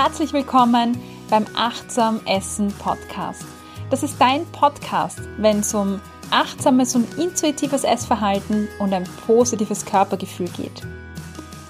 herzlich 0.00 0.32
willkommen 0.32 0.96
beim 1.28 1.44
Achtsam 1.56 2.20
Essen 2.24 2.72
Podcast. 2.74 3.44
Das 3.90 4.04
ist 4.04 4.20
dein 4.20 4.46
Podcast, 4.52 5.18
wenn 5.38 5.58
es 5.58 5.74
um 5.74 6.00
achtsames 6.30 6.94
und 6.94 7.18
intuitives 7.18 7.82
Essverhalten 7.82 8.68
und 8.78 8.92
ein 8.92 9.02
positives 9.26 9.84
Körpergefühl 9.84 10.46
geht. 10.50 10.82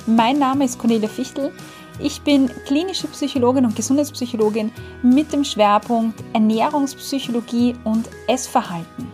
Mein 0.06 0.38
Name 0.38 0.66
ist 0.66 0.78
Cornelia 0.78 1.08
Fichtel. 1.08 1.52
Ich 2.00 2.20
bin 2.20 2.50
klinische 2.66 3.08
Psychologin 3.08 3.64
und 3.64 3.74
Gesundheitspsychologin 3.74 4.72
mit 5.02 5.32
dem 5.32 5.42
Schwerpunkt 5.42 6.22
Ernährungspsychologie 6.34 7.76
und 7.84 8.10
Essverhalten. 8.26 9.10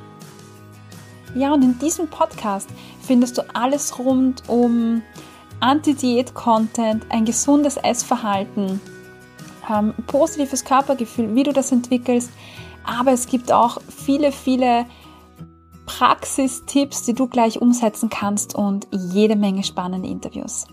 Ja, 1.36 1.54
und 1.54 1.62
in 1.62 1.78
diesem 1.78 2.08
Podcast 2.08 2.68
findest 3.00 3.38
du 3.38 3.42
alles 3.54 3.96
rund 3.96 4.42
um 4.48 5.02
Anti-Diät-Content, 5.60 7.06
ein 7.10 7.24
gesundes 7.24 7.76
Essverhalten, 7.76 8.80
ähm, 9.70 9.94
positives 10.06 10.64
Körpergefühl, 10.64 11.34
wie 11.34 11.42
du 11.42 11.52
das 11.52 11.72
entwickelst. 11.72 12.30
Aber 12.84 13.12
es 13.12 13.26
gibt 13.26 13.52
auch 13.52 13.80
viele, 13.88 14.32
viele 14.32 14.86
Praxistipps, 15.86 17.02
die 17.02 17.14
du 17.14 17.28
gleich 17.28 17.60
umsetzen 17.60 18.08
kannst 18.08 18.54
und 18.54 18.86
jede 18.90 19.36
Menge 19.36 19.62
spannende 19.62 20.08
Interviews. 20.08 20.66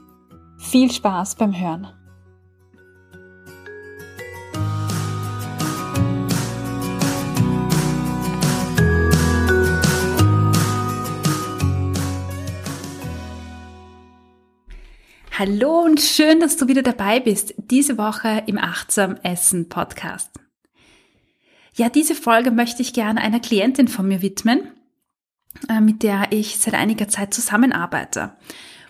Viel 0.58 0.92
Spaß 0.92 1.36
beim 1.36 1.58
Hören. 1.58 1.88
Hallo 15.44 15.80
und 15.80 16.00
schön, 16.00 16.40
dass 16.40 16.56
du 16.56 16.68
wieder 16.68 16.84
dabei 16.84 17.20
bist, 17.20 17.56
diese 17.58 17.98
Woche 17.98 18.44
im 18.46 18.60
Achtsam 18.60 19.18
Essen 19.24 19.70
Podcast. 19.70 20.30
Ja, 21.74 21.90
diese 21.90 22.14
Folge 22.14 22.52
möchte 22.52 22.84
ich 22.84 22.94
gerne 22.94 23.22
einer 23.22 23.40
Klientin 23.40 23.88
von 23.88 24.08
mir 24.08 24.22
widmen, 24.22 24.70
äh, 25.68 25.82
mit 25.82 26.04
der 26.04 26.28
ich 26.30 26.60
seit 26.60 26.76
einiger 26.76 27.08
Zeit 27.08 27.34
zusammenarbeite. 27.34 28.34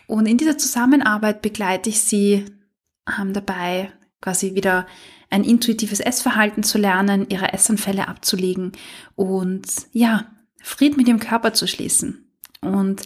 Und 0.08 0.26
in 0.26 0.36
dieser 0.36 0.58
Zusammenarbeit 0.58 1.42
begleite 1.42 1.88
ich 1.88 2.02
sie 2.02 2.44
ähm, 3.18 3.32
dabei, 3.32 3.94
quasi 4.20 4.54
wieder 4.54 4.88
ein 5.30 5.46
intuitives 5.46 6.02
Essverhalten 6.02 6.64
zu 6.64 6.78
lernen, 6.78 7.28
ihre 7.30 7.54
Essanfälle 7.54 8.10
abzulegen 8.10 8.74
und 9.16 9.68
ja, 9.94 10.26
Fried 10.62 10.98
mit 10.98 11.08
dem 11.08 11.22
Körper 11.22 11.54
zu 11.54 11.66
schließen. 11.66 12.30
Und 12.60 13.04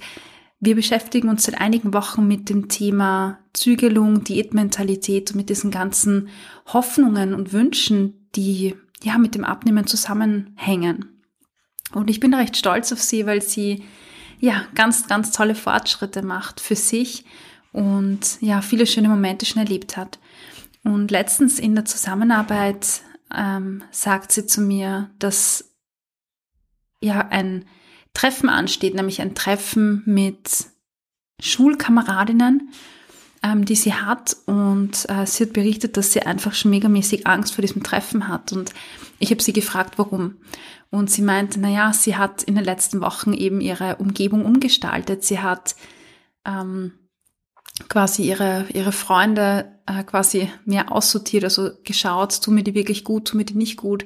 wir 0.66 0.76
beschäftigen 0.76 1.30
uns 1.30 1.44
seit 1.44 1.60
einigen 1.60 1.94
Wochen 1.94 2.28
mit 2.28 2.50
dem 2.50 2.68
Thema 2.68 3.40
Zügelung, 3.54 4.24
Diätmentalität 4.24 5.32
und 5.32 5.38
mit 5.38 5.50
diesen 5.50 5.72
ganzen 5.72 6.30
Hoffnungen 6.74 7.34
und 7.34 7.54
Wünschen, 7.54 8.30
die 8.36 8.76
ja 9.04 9.18
mit 9.18 9.36
dem 9.36 9.46
Abnehmen 9.46 9.88
zusammenhängen. 9.88 11.22
Und 11.94 12.10
ich 12.10 12.20
bin 12.20 12.34
recht 12.34 12.58
stolz 12.58 12.92
auf 12.92 13.02
sie, 13.02 13.26
weil 13.26 13.42
sie 13.42 13.84
ja 14.40 14.66
ganz, 14.76 15.08
ganz 15.08 15.32
tolle 15.32 15.56
Fortschritte 15.56 16.22
macht 16.22 16.60
für 16.60 16.76
sich 16.76 17.26
und 17.72 18.42
ja 18.42 18.62
viele 18.62 18.88
schöne 18.88 19.10
Momente 19.10 19.46
schon 19.46 19.62
erlebt 19.62 19.98
hat. 19.98 20.20
Und 20.84 21.12
letztens 21.12 21.60
in 21.60 21.76
der 21.76 21.86
Zusammenarbeit 21.86 23.02
ähm, 23.36 23.84
sagt 23.92 24.32
sie 24.32 24.46
zu 24.46 24.62
mir, 24.62 25.10
dass 25.20 25.76
ja 27.02 27.28
ein 27.30 27.66
Treffen 28.16 28.50
ansteht, 28.50 28.96
nämlich 28.96 29.22
ein 29.22 29.36
Treffen 29.36 30.02
mit 30.06 30.66
Schulkameradinnen, 31.40 32.72
ähm, 33.44 33.66
die 33.66 33.76
sie 33.76 33.94
hat. 33.94 34.36
Und 34.48 35.08
äh, 35.10 35.28
sie 35.28 35.44
hat 35.44 35.54
berichtet, 35.54 35.98
dass 35.98 36.14
sie 36.14 36.22
einfach 36.22 36.56
schon 36.56 36.72
megamäßig 36.72 37.28
Angst 37.28 37.54
vor 37.54 37.62
diesem 37.62 37.84
Treffen 37.84 38.28
hat. 38.28 38.52
Und 38.52 38.74
ich 39.20 39.30
habe 39.30 39.44
sie 39.44 39.54
gefragt, 39.54 39.98
warum. 39.98 40.38
Und 40.90 41.12
sie 41.12 41.22
meinte, 41.22 41.60
naja, 41.60 41.94
sie 41.94 42.16
hat 42.16 42.42
in 42.42 42.56
den 42.56 42.64
letzten 42.64 43.02
Wochen 43.02 43.34
eben 43.34 43.62
ihre 43.62 43.98
Umgebung 43.98 44.46
umgestaltet. 44.46 45.24
Sie 45.24 45.40
hat 45.40 45.76
ähm, 46.46 46.94
quasi 47.90 48.24
ihre, 48.24 48.66
ihre 48.74 48.94
Freunde 48.94 49.74
äh, 49.86 50.04
quasi 50.04 50.50
mehr 50.64 50.92
aussortiert, 50.92 51.44
also 51.44 51.72
geschaut, 51.84 52.42
tun 52.42 52.56
mir 52.56 52.64
die 52.64 52.76
wirklich 52.76 53.04
gut, 53.04 53.28
tun 53.28 53.40
mir 53.40 53.46
die 53.46 53.56
nicht 53.56 53.78
gut. 53.78 54.06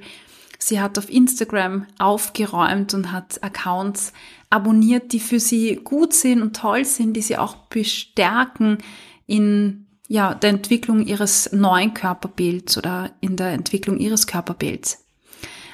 Sie 0.62 0.82
hat 0.82 0.98
auf 0.98 1.10
Instagram 1.10 1.88
aufgeräumt 1.98 2.94
und 2.94 3.12
hat 3.14 3.42
Accounts 3.42 4.12
abonniert, 4.50 5.14
die 5.14 5.22
für 5.22 5.40
sie 5.40 5.78
gut 5.78 6.14
sind 6.14 6.42
und 6.42 6.56
toll 6.56 6.84
sind, 6.84 7.14
die 7.14 7.22
sie 7.22 7.38
auch 7.38 7.56
bestärken 7.56 8.80
in 9.26 9.88
ja, 10.10 10.34
der 10.34 10.50
Entwicklung 10.50 11.06
ihres 11.06 11.52
neuen 11.54 11.94
Körperbilds 11.94 12.78
oder 12.78 13.12
in 13.22 13.38
der 13.38 13.52
Entwicklung 13.52 13.98
ihres 13.98 14.28
Körperbilds. 14.28 15.06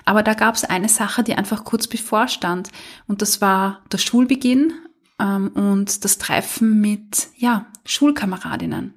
Aber 0.03 0.21
da 0.21 0.35
gab 0.35 0.55
es 0.55 0.63
eine 0.63 0.89
Sache, 0.89 1.23
die 1.23 1.33
einfach 1.33 1.63
kurz 1.63 1.87
bevorstand 1.87 2.69
und 3.07 3.23
das 3.23 3.41
war 3.41 3.81
der 3.91 3.97
Schulbeginn 3.97 4.73
ähm, 5.19 5.47
und 5.55 6.05
das 6.05 6.19
Treffen 6.19 6.79
mit 6.79 7.29
ja, 7.37 7.65
Schulkameradinnen. 7.85 8.93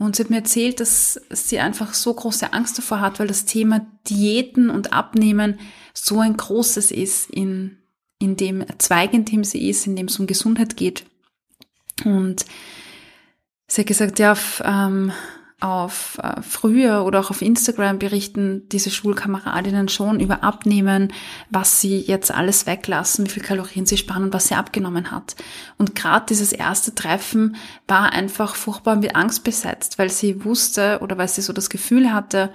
Und 0.00 0.16
sie 0.16 0.22
hat 0.22 0.30
mir 0.30 0.38
erzählt, 0.38 0.80
dass 0.80 1.20
sie 1.28 1.58
einfach 1.58 1.92
so 1.92 2.14
große 2.14 2.54
Angst 2.54 2.78
davor 2.78 3.00
hat, 3.00 3.20
weil 3.20 3.26
das 3.26 3.44
Thema 3.44 3.86
Diäten 4.08 4.70
und 4.70 4.94
Abnehmen 4.94 5.60
so 5.92 6.20
ein 6.20 6.38
großes 6.38 6.90
ist 6.90 7.28
in, 7.28 7.76
in 8.18 8.34
dem 8.34 8.64
Zweig, 8.78 9.12
in 9.12 9.26
dem 9.26 9.44
sie 9.44 9.68
ist, 9.68 9.86
in 9.86 9.96
dem 9.96 10.06
es 10.06 10.18
um 10.18 10.26
Gesundheit 10.26 10.78
geht. 10.78 11.04
Und 12.06 12.46
sie 13.66 13.82
hat 13.82 13.88
gesagt, 13.88 14.18
ja, 14.18 14.32
auf, 14.32 14.62
ähm, 14.64 15.12
auf 15.60 16.18
äh, 16.22 16.42
früher 16.42 17.04
oder 17.04 17.20
auch 17.20 17.30
auf 17.30 17.42
Instagram 17.42 17.98
berichten 17.98 18.68
diese 18.70 18.90
Schulkameradinnen 18.90 19.88
schon 19.88 20.20
über 20.20 20.42
Abnehmen, 20.42 21.12
was 21.50 21.80
sie 21.80 21.98
jetzt 21.98 22.32
alles 22.32 22.66
weglassen, 22.66 23.26
wie 23.26 23.30
viel 23.30 23.42
Kalorien 23.42 23.86
sie 23.86 23.96
sparen 23.96 24.24
und 24.24 24.34
was 24.34 24.48
sie 24.48 24.54
abgenommen 24.54 25.10
hat. 25.10 25.36
Und 25.78 25.94
gerade 25.94 26.26
dieses 26.28 26.52
erste 26.52 26.94
Treffen 26.94 27.56
war 27.86 28.12
einfach 28.12 28.54
furchtbar 28.54 28.96
mit 28.96 29.14
Angst 29.14 29.44
besetzt, 29.44 29.98
weil 29.98 30.10
sie 30.10 30.44
wusste 30.44 31.00
oder 31.02 31.18
weil 31.18 31.28
sie 31.28 31.42
so 31.42 31.52
das 31.52 31.70
Gefühl 31.70 32.12
hatte, 32.12 32.50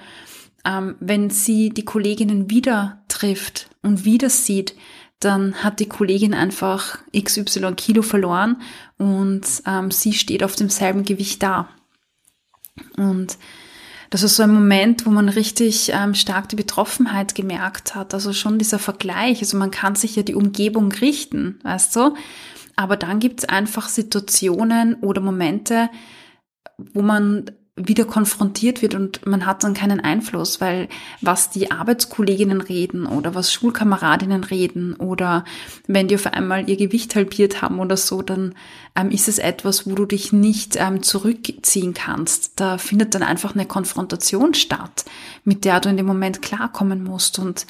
ähm, 0.66 0.96
wenn 1.00 1.30
sie 1.30 1.70
die 1.70 1.86
Kolleginnen 1.86 2.50
wieder 2.50 3.04
trifft 3.08 3.70
und 3.82 4.04
wieder 4.04 4.30
sieht, 4.30 4.76
dann 5.20 5.64
hat 5.64 5.80
die 5.80 5.88
Kollegin 5.88 6.34
einfach 6.34 7.00
XY 7.18 7.74
Kilo 7.76 8.02
verloren 8.02 8.62
und 8.98 9.46
ähm, 9.66 9.92
sie 9.92 10.14
steht 10.14 10.44
auf 10.44 10.56
demselben 10.56 11.04
Gewicht 11.04 11.42
da. 11.42 11.70
Und 12.98 13.38
das 14.10 14.24
ist 14.24 14.36
so 14.36 14.44
ein 14.44 14.54
Moment, 14.54 15.06
wo 15.06 15.10
man 15.10 15.30
richtig 15.30 15.92
ähm, 15.94 16.14
stark 16.14 16.50
die 16.50 16.56
Betroffenheit 16.56 17.36
gemerkt 17.36 17.96
hat. 17.96 18.14
Also 18.14 18.34
schon 18.34 18.60
dieser 18.60 18.80
Vergleich. 18.80 19.40
Also 19.42 19.58
man 19.58 19.72
kann 19.72 19.96
sich 19.96 20.16
ja 20.16 20.24
die 20.24 20.36
Umgebung 20.36 20.92
richten, 20.92 21.60
weißt 21.64 21.96
du? 21.96 22.16
Aber 22.76 22.98
dann 22.98 23.20
gibt 23.20 23.42
es 23.42 23.50
einfach 23.50 23.88
Situationen 23.88 24.96
oder 24.96 25.22
Momente, 25.22 25.90
wo 26.78 27.02
man 27.02 27.52
wieder 27.78 28.06
konfrontiert 28.06 28.82
wird 28.82 28.96
und 28.96 29.26
man 29.26 29.46
hat 29.46 29.66
dann 29.66 29.74
keinen 29.74 30.00
Einfluss, 30.00 30.62
weil 30.62 30.88
was 31.20 31.50
die 31.50 31.72
Arbeitskolleginnen 31.72 32.62
reden 32.62 33.06
oder 33.06 33.36
was 33.36 33.52
Schulkameradinnen 33.52 34.46
reden 34.46 34.94
oder 34.96 35.44
wenn 35.86 36.08
die 36.08 36.16
auf 36.16 36.26
einmal 36.28 36.70
ihr 36.70 36.78
Gewicht 36.78 37.16
halbiert 37.16 37.62
haben 37.62 37.80
oder 37.80 37.98
so, 37.98 38.22
dann 38.22 38.56
ähm, 38.96 39.12
ist 39.12 39.28
es 39.28 39.40
etwas, 39.40 39.86
wo 39.86 39.94
du 39.94 40.06
dich 40.06 40.32
nicht 40.32 40.78
ähm, 40.78 41.04
zurückziehen 41.04 41.94
kannst. 41.94 42.62
Da 42.62 42.78
findet 42.78 43.14
dann 43.14 43.24
einfach 43.24 43.56
eine 43.56 43.66
Konfrontation 43.66 44.54
statt, 44.54 45.04
mit 45.44 45.66
der 45.66 45.82
du 45.82 45.90
in 45.90 45.98
dem 45.98 46.06
Moment 46.06 46.42
klarkommen 46.42 47.04
musst 47.04 47.40
und 47.40 47.68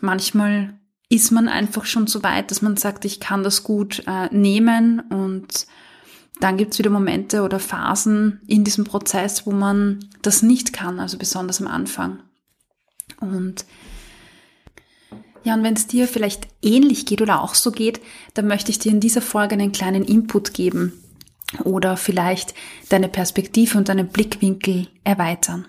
manchmal 0.00 0.74
ist 1.10 1.30
man 1.30 1.48
einfach 1.48 1.84
schon 1.84 2.08
so 2.08 2.24
weit, 2.24 2.50
dass 2.50 2.60
man 2.60 2.76
sagt, 2.76 3.04
ich 3.04 3.20
kann 3.20 3.44
das 3.44 3.62
gut 3.62 4.02
äh, 4.08 4.34
nehmen 4.34 5.00
und 5.10 5.66
dann 6.40 6.56
gibt 6.56 6.72
es 6.72 6.78
wieder 6.78 6.90
Momente 6.90 7.42
oder 7.42 7.58
Phasen 7.58 8.40
in 8.46 8.64
diesem 8.64 8.84
Prozess, 8.84 9.46
wo 9.46 9.50
man 9.50 10.08
das 10.22 10.42
nicht 10.42 10.72
kann, 10.72 11.00
also 11.00 11.18
besonders 11.18 11.60
am 11.60 11.66
Anfang. 11.66 12.20
Und 13.20 13.64
ja, 15.44 15.54
und 15.54 15.62
wenn 15.62 15.74
es 15.74 15.86
dir 15.86 16.06
vielleicht 16.06 16.48
ähnlich 16.62 17.06
geht 17.06 17.22
oder 17.22 17.42
auch 17.42 17.54
so 17.54 17.72
geht, 17.72 18.00
dann 18.34 18.46
möchte 18.46 18.70
ich 18.70 18.78
dir 18.78 18.92
in 18.92 19.00
dieser 19.00 19.22
Folge 19.22 19.54
einen 19.54 19.72
kleinen 19.72 20.04
Input 20.04 20.52
geben 20.52 20.92
oder 21.64 21.96
vielleicht 21.96 22.54
deine 22.88 23.08
Perspektive 23.08 23.78
und 23.78 23.88
deinen 23.88 24.08
Blickwinkel 24.08 24.88
erweitern. 25.04 25.66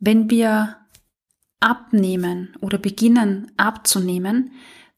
Wenn 0.00 0.30
wir 0.30 0.76
abnehmen 1.60 2.54
oder 2.60 2.78
beginnen 2.78 3.52
abzunehmen, 3.56 4.52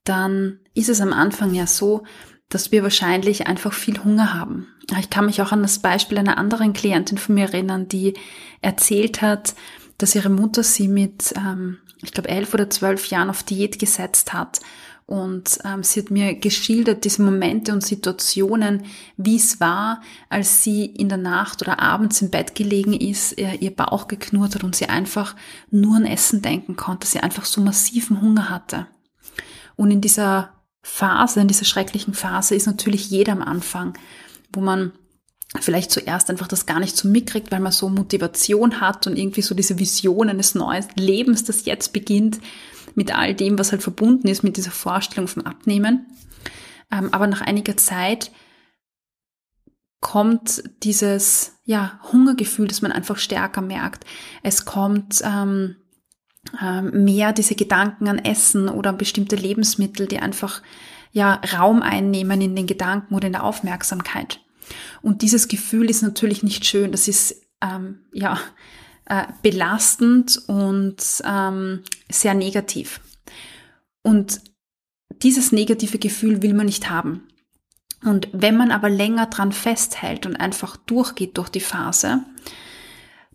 dann 0.05 0.61
ist 0.75 0.89
es 0.89 1.01
am 1.01 1.13
Anfang 1.13 1.55
ja 1.55 1.67
so, 1.67 2.05
dass 2.51 2.73
wir 2.73 2.83
wahrscheinlich 2.83 3.47
einfach 3.47 3.73
viel 3.73 4.03
Hunger 4.05 4.35
haben. 4.35 4.67
Ich 4.99 5.09
kann 5.09 5.27
mich 5.27 5.41
auch 5.41 5.53
an 5.53 5.63
das 5.63 5.79
Beispiel 5.79 6.19
einer 6.19 6.37
anderen 6.37 6.73
Klientin 6.73 7.17
von 7.17 7.35
mir 7.35 7.47
erinnern, 7.47 7.89
die 7.89 8.15
erzählt 8.61 9.23
hat, 9.23 9.55
dass 9.99 10.15
ihre 10.15 10.31
Mutter 10.31 10.63
sie 10.63 10.89
mit, 10.89 11.33
ähm, 11.37 11.79
ich 12.03 12.13
glaube, 12.13 12.29
elf 12.29 12.53
oder 12.53 12.69
zwölf 12.69 13.07
Jahren 13.07 13.31
auf 13.31 13.43
Diät 13.43 13.79
gesetzt 13.79 14.33
hat 14.33 14.61
und 15.11 15.59
ähm, 15.65 15.83
sie 15.83 16.03
hat 16.03 16.13
mir 16.13 16.37
geschildert 16.37 17.05
diese 17.05 17.23
Momente 17.23 17.73
und 17.73 17.83
Situationen, 17.83 18.85
wie 19.17 19.35
es 19.35 19.59
war, 19.59 20.03
als 20.29 20.63
sie 20.63 20.85
in 20.85 21.09
der 21.09 21.19
Nacht 21.19 21.61
oder 21.63 21.81
abends 21.81 22.23
im 22.23 22.31
Bett 22.31 22.55
gelegen 22.55 22.93
ist, 22.93 23.37
ihr, 23.37 23.61
ihr 23.61 23.75
Bauch 23.75 24.07
geknurrt 24.07 24.55
hat 24.55 24.63
und 24.63 24.77
sie 24.77 24.89
einfach 24.89 25.35
nur 25.73 25.97
an 25.97 26.07
Essen 26.07 26.43
denken 26.43 26.77
konnte, 26.77 27.09
sie 27.09 27.19
einfach 27.19 27.45
so 27.45 27.61
massiven 27.61 28.21
Hunger 28.23 28.51
hatte. 28.51 28.87
Und 29.75 29.91
in 29.91 30.01
dieser 30.01 30.53
Phase, 30.83 31.41
in 31.41 31.49
dieser 31.49 31.65
schrecklichen 31.65 32.15
Phase 32.15 32.55
ist 32.55 32.67
natürlich 32.67 33.11
jeder 33.11 33.33
am 33.33 33.43
Anfang, 33.43 33.99
wo 34.53 34.61
man 34.61 34.93
vielleicht 35.59 35.91
zuerst 35.91 36.31
einfach 36.31 36.49
das 36.49 36.67
gar 36.67 36.81
nicht 36.81 36.97
so 36.97 37.09
mitkriegt, 37.09 37.51
weil 37.51 37.61
man 37.61 37.73
so 37.73 37.89
Motivation 37.89 38.81
hat 38.81 39.07
und 39.07 39.17
irgendwie 39.17 39.43
so 39.43 39.55
diese 39.55 39.79
Vision 39.79 40.29
eines 40.29 40.55
neuen 40.55 40.85
Lebens, 40.95 41.45
das 41.45 41.65
jetzt 41.65 41.93
beginnt, 41.93 42.41
mit 42.95 43.17
all 43.17 43.35
dem, 43.35 43.59
was 43.59 43.73
halt 43.73 43.83
verbunden 43.83 44.29
ist 44.29 44.43
mit 44.43 44.57
dieser 44.57 44.71
Vorstellung 44.71 45.29
vom 45.29 45.45
Abnehmen. 45.45 46.07
Ähm, 46.91 47.13
aber 47.13 47.27
nach 47.27 47.41
einiger 47.41 47.77
Zeit 47.77 48.31
kommt 50.01 50.63
dieses 50.83 51.59
ja, 51.65 52.01
Hungergefühl, 52.13 52.69
das 52.69 52.83
man 52.83 52.93
einfach 52.93 53.19
stärker 53.19 53.61
merkt. 53.61 54.05
Es 54.43 54.65
kommt 54.65 55.21
ähm, 55.25 55.77
äh, 55.77 55.80
mehr 56.93 57.33
diese 57.33 57.55
Gedanken 57.55 58.09
an 58.09 58.19
Essen 58.19 58.69
oder 58.69 58.91
an 58.91 58.99
bestimmte 58.99 59.37
Lebensmittel, 59.37 60.07
die 60.07 60.19
einfach 60.19 60.63
ja 61.13 61.41
Raum 61.57 61.83
einnehmen 61.83 62.41
in 62.41 62.57
den 62.57 62.67
Gedanken 62.67 63.15
oder 63.15 63.27
in 63.27 63.33
der 63.33 63.45
Aufmerksamkeit. 63.45 64.41
Und 65.03 65.23
dieses 65.23 65.49
Gefühl 65.49 65.91
ist 65.91 66.03
natürlich 66.03 66.43
nicht 66.43 66.65
schön. 66.65 66.93
Das 66.93 67.09
ist 67.09 67.43
ähm, 67.61 68.01
ja 68.13 68.39
äh, 69.07 69.25
belastend 69.43 70.41
und 70.47 71.03
ähm, 71.25 71.83
sehr 72.09 72.35
negativ. 72.35 73.01
Und 74.03 74.41
dieses 75.23 75.53
negative 75.53 75.99
Gefühl 75.99 76.43
will 76.43 76.55
man 76.55 76.67
nicht 76.67 76.89
haben. 76.89 77.29
Und 78.03 78.29
wenn 78.33 78.57
man 78.57 78.71
aber 78.71 78.89
länger 78.89 79.27
dran 79.27 79.53
festhält 79.53 80.25
und 80.25 80.37
einfach 80.37 80.77
durchgeht 80.77 81.37
durch 81.37 81.51
die 81.51 81.61
Phase, 81.61 82.25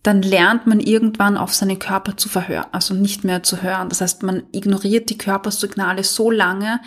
dann 0.05 0.21
lernt 0.21 0.67
man 0.67 0.79
irgendwann 0.79 1.35
auf 1.35 1.55
seinen 1.55 1.79
Körper 1.79 2.15
zu 2.15 2.29
verhören, 2.29 2.67
also 2.71 2.93
nicht 2.93 3.23
mehr 3.23 3.41
zu 3.41 3.63
hören. 3.63 3.89
Das 3.89 4.01
heißt, 4.01 4.21
man 4.21 4.43
ignoriert 4.51 5.09
die 5.09 5.17
Körpersignale 5.17 6.03
so 6.03 6.29
lange, 6.29 6.79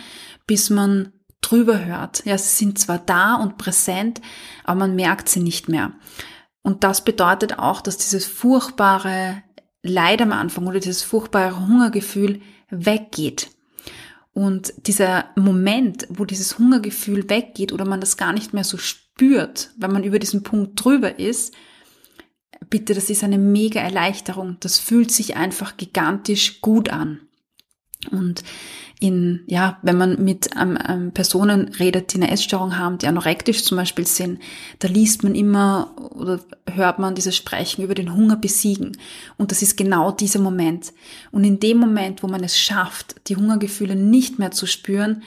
bis 0.47 0.69
man 0.69 1.11
drüber 1.41 1.83
hört. 1.83 2.25
Ja, 2.25 2.37
sie 2.37 2.55
sind 2.55 2.79
zwar 2.79 2.97
da 2.97 3.35
und 3.35 3.57
präsent, 3.57 4.21
aber 4.63 4.79
man 4.79 4.95
merkt 4.95 5.27
sie 5.27 5.41
nicht 5.41 5.67
mehr. 5.67 5.91
Und 6.61 6.85
das 6.85 7.03
bedeutet 7.03 7.59
auch, 7.59 7.81
dass 7.81 7.97
dieses 7.97 8.25
furchtbare 8.25 9.43
Leid 9.83 10.21
am 10.21 10.31
Anfang 10.31 10.65
oder 10.65 10.79
dieses 10.79 11.03
furchtbare 11.03 11.59
Hungergefühl 11.59 12.39
weggeht. 12.69 13.49
Und 14.31 14.73
dieser 14.87 15.25
Moment, 15.35 16.07
wo 16.09 16.23
dieses 16.23 16.57
Hungergefühl 16.57 17.29
weggeht 17.29 17.73
oder 17.73 17.83
man 17.83 17.99
das 17.99 18.15
gar 18.15 18.31
nicht 18.31 18.53
mehr 18.53 18.63
so 18.63 18.77
spürt, 18.77 19.71
wenn 19.75 19.91
man 19.91 20.05
über 20.05 20.19
diesen 20.19 20.43
Punkt 20.43 20.81
drüber 20.81 21.19
ist, 21.19 21.53
bitte, 22.69 22.93
das 22.93 23.09
ist 23.09 23.23
eine 23.23 23.37
mega 23.37 23.79
Erleichterung. 23.79 24.57
Das 24.59 24.79
fühlt 24.79 25.11
sich 25.11 25.35
einfach 25.35 25.77
gigantisch 25.77 26.61
gut 26.61 26.89
an. 26.89 27.21
Und 28.11 28.43
in, 29.01 29.43
ja, 29.47 29.77
wenn 29.81 29.97
man 29.97 30.23
mit 30.23 30.49
ähm, 30.59 30.77
ähm, 30.87 31.11
Personen 31.11 31.69
redet, 31.79 32.13
die 32.13 32.17
eine 32.17 32.31
Essstörung 32.31 32.77
haben, 32.77 32.97
die 32.97 33.07
anorektisch 33.07 33.63
zum 33.63 33.77
Beispiel 33.77 34.07
sind, 34.07 34.39
da 34.79 34.87
liest 34.87 35.23
man 35.23 35.35
immer 35.35 35.93
oder 36.15 36.39
hört 36.69 36.99
man 36.99 37.15
dieses 37.15 37.35
Sprechen 37.35 37.83
über 37.83 37.95
den 37.95 38.13
Hunger 38.13 38.37
besiegen. 38.37 38.97
Und 39.37 39.51
das 39.51 39.61
ist 39.61 39.77
genau 39.77 40.11
dieser 40.11 40.39
Moment. 40.39 40.93
Und 41.31 41.43
in 41.43 41.59
dem 41.59 41.77
Moment, 41.77 42.23
wo 42.23 42.27
man 42.27 42.43
es 42.43 42.57
schafft, 42.57 43.15
die 43.27 43.35
Hungergefühle 43.35 43.95
nicht 43.95 44.39
mehr 44.39 44.51
zu 44.51 44.65
spüren, 44.65 45.23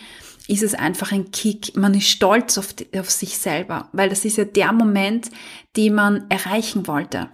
ist 0.48 0.62
es 0.62 0.74
einfach 0.74 1.12
ein 1.12 1.30
Kick. 1.30 1.76
Man 1.76 1.94
ist 1.94 2.08
stolz 2.08 2.58
auf, 2.58 2.72
die, 2.72 2.86
auf 2.98 3.10
sich 3.10 3.38
selber, 3.38 3.88
weil 3.92 4.08
das 4.08 4.24
ist 4.24 4.36
ja 4.36 4.44
der 4.44 4.72
Moment, 4.72 5.30
den 5.76 5.94
man 5.94 6.28
erreichen 6.30 6.86
wollte. 6.86 7.28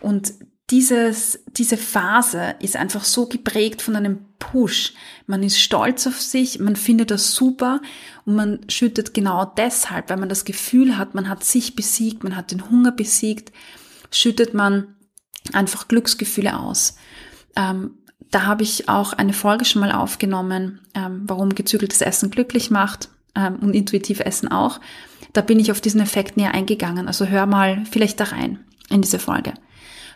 Und 0.00 0.32
dieses, 0.70 1.44
diese 1.48 1.76
Phase 1.76 2.54
ist 2.60 2.76
einfach 2.76 3.04
so 3.04 3.26
geprägt 3.26 3.82
von 3.82 3.94
einem 3.94 4.24
Push. 4.38 4.94
Man 5.26 5.42
ist 5.42 5.60
stolz 5.60 6.06
auf 6.06 6.20
sich, 6.20 6.58
man 6.58 6.76
findet 6.76 7.10
das 7.10 7.34
super 7.34 7.82
und 8.24 8.36
man 8.36 8.60
schüttet 8.68 9.12
genau 9.12 9.44
deshalb, 9.44 10.08
weil 10.08 10.16
man 10.16 10.30
das 10.30 10.44
Gefühl 10.44 10.96
hat, 10.96 11.14
man 11.14 11.28
hat 11.28 11.44
sich 11.44 11.76
besiegt, 11.76 12.24
man 12.24 12.36
hat 12.36 12.52
den 12.52 12.70
Hunger 12.70 12.92
besiegt, 12.92 13.52
schüttet 14.10 14.54
man 14.54 14.96
einfach 15.52 15.88
Glücksgefühle 15.88 16.58
aus. 16.58 16.96
Ähm, 17.54 17.98
da 18.32 18.46
habe 18.46 18.64
ich 18.64 18.88
auch 18.88 19.12
eine 19.12 19.34
Folge 19.34 19.64
schon 19.64 19.80
mal 19.80 19.92
aufgenommen, 19.92 20.80
ähm, 20.94 21.22
warum 21.26 21.54
gezügeltes 21.54 22.00
Essen 22.00 22.30
glücklich 22.30 22.70
macht 22.70 23.10
ähm, 23.36 23.56
und 23.60 23.74
intuitiv 23.74 24.20
Essen 24.20 24.48
auch. 24.48 24.80
Da 25.34 25.42
bin 25.42 25.60
ich 25.60 25.70
auf 25.70 25.80
diesen 25.80 26.00
Effekt 26.00 26.36
näher 26.36 26.54
eingegangen. 26.54 27.06
Also 27.06 27.26
hör 27.26 27.46
mal 27.46 27.84
vielleicht 27.90 28.18
da 28.20 28.24
rein 28.24 28.58
in 28.88 29.02
diese 29.02 29.18
Folge. 29.18 29.52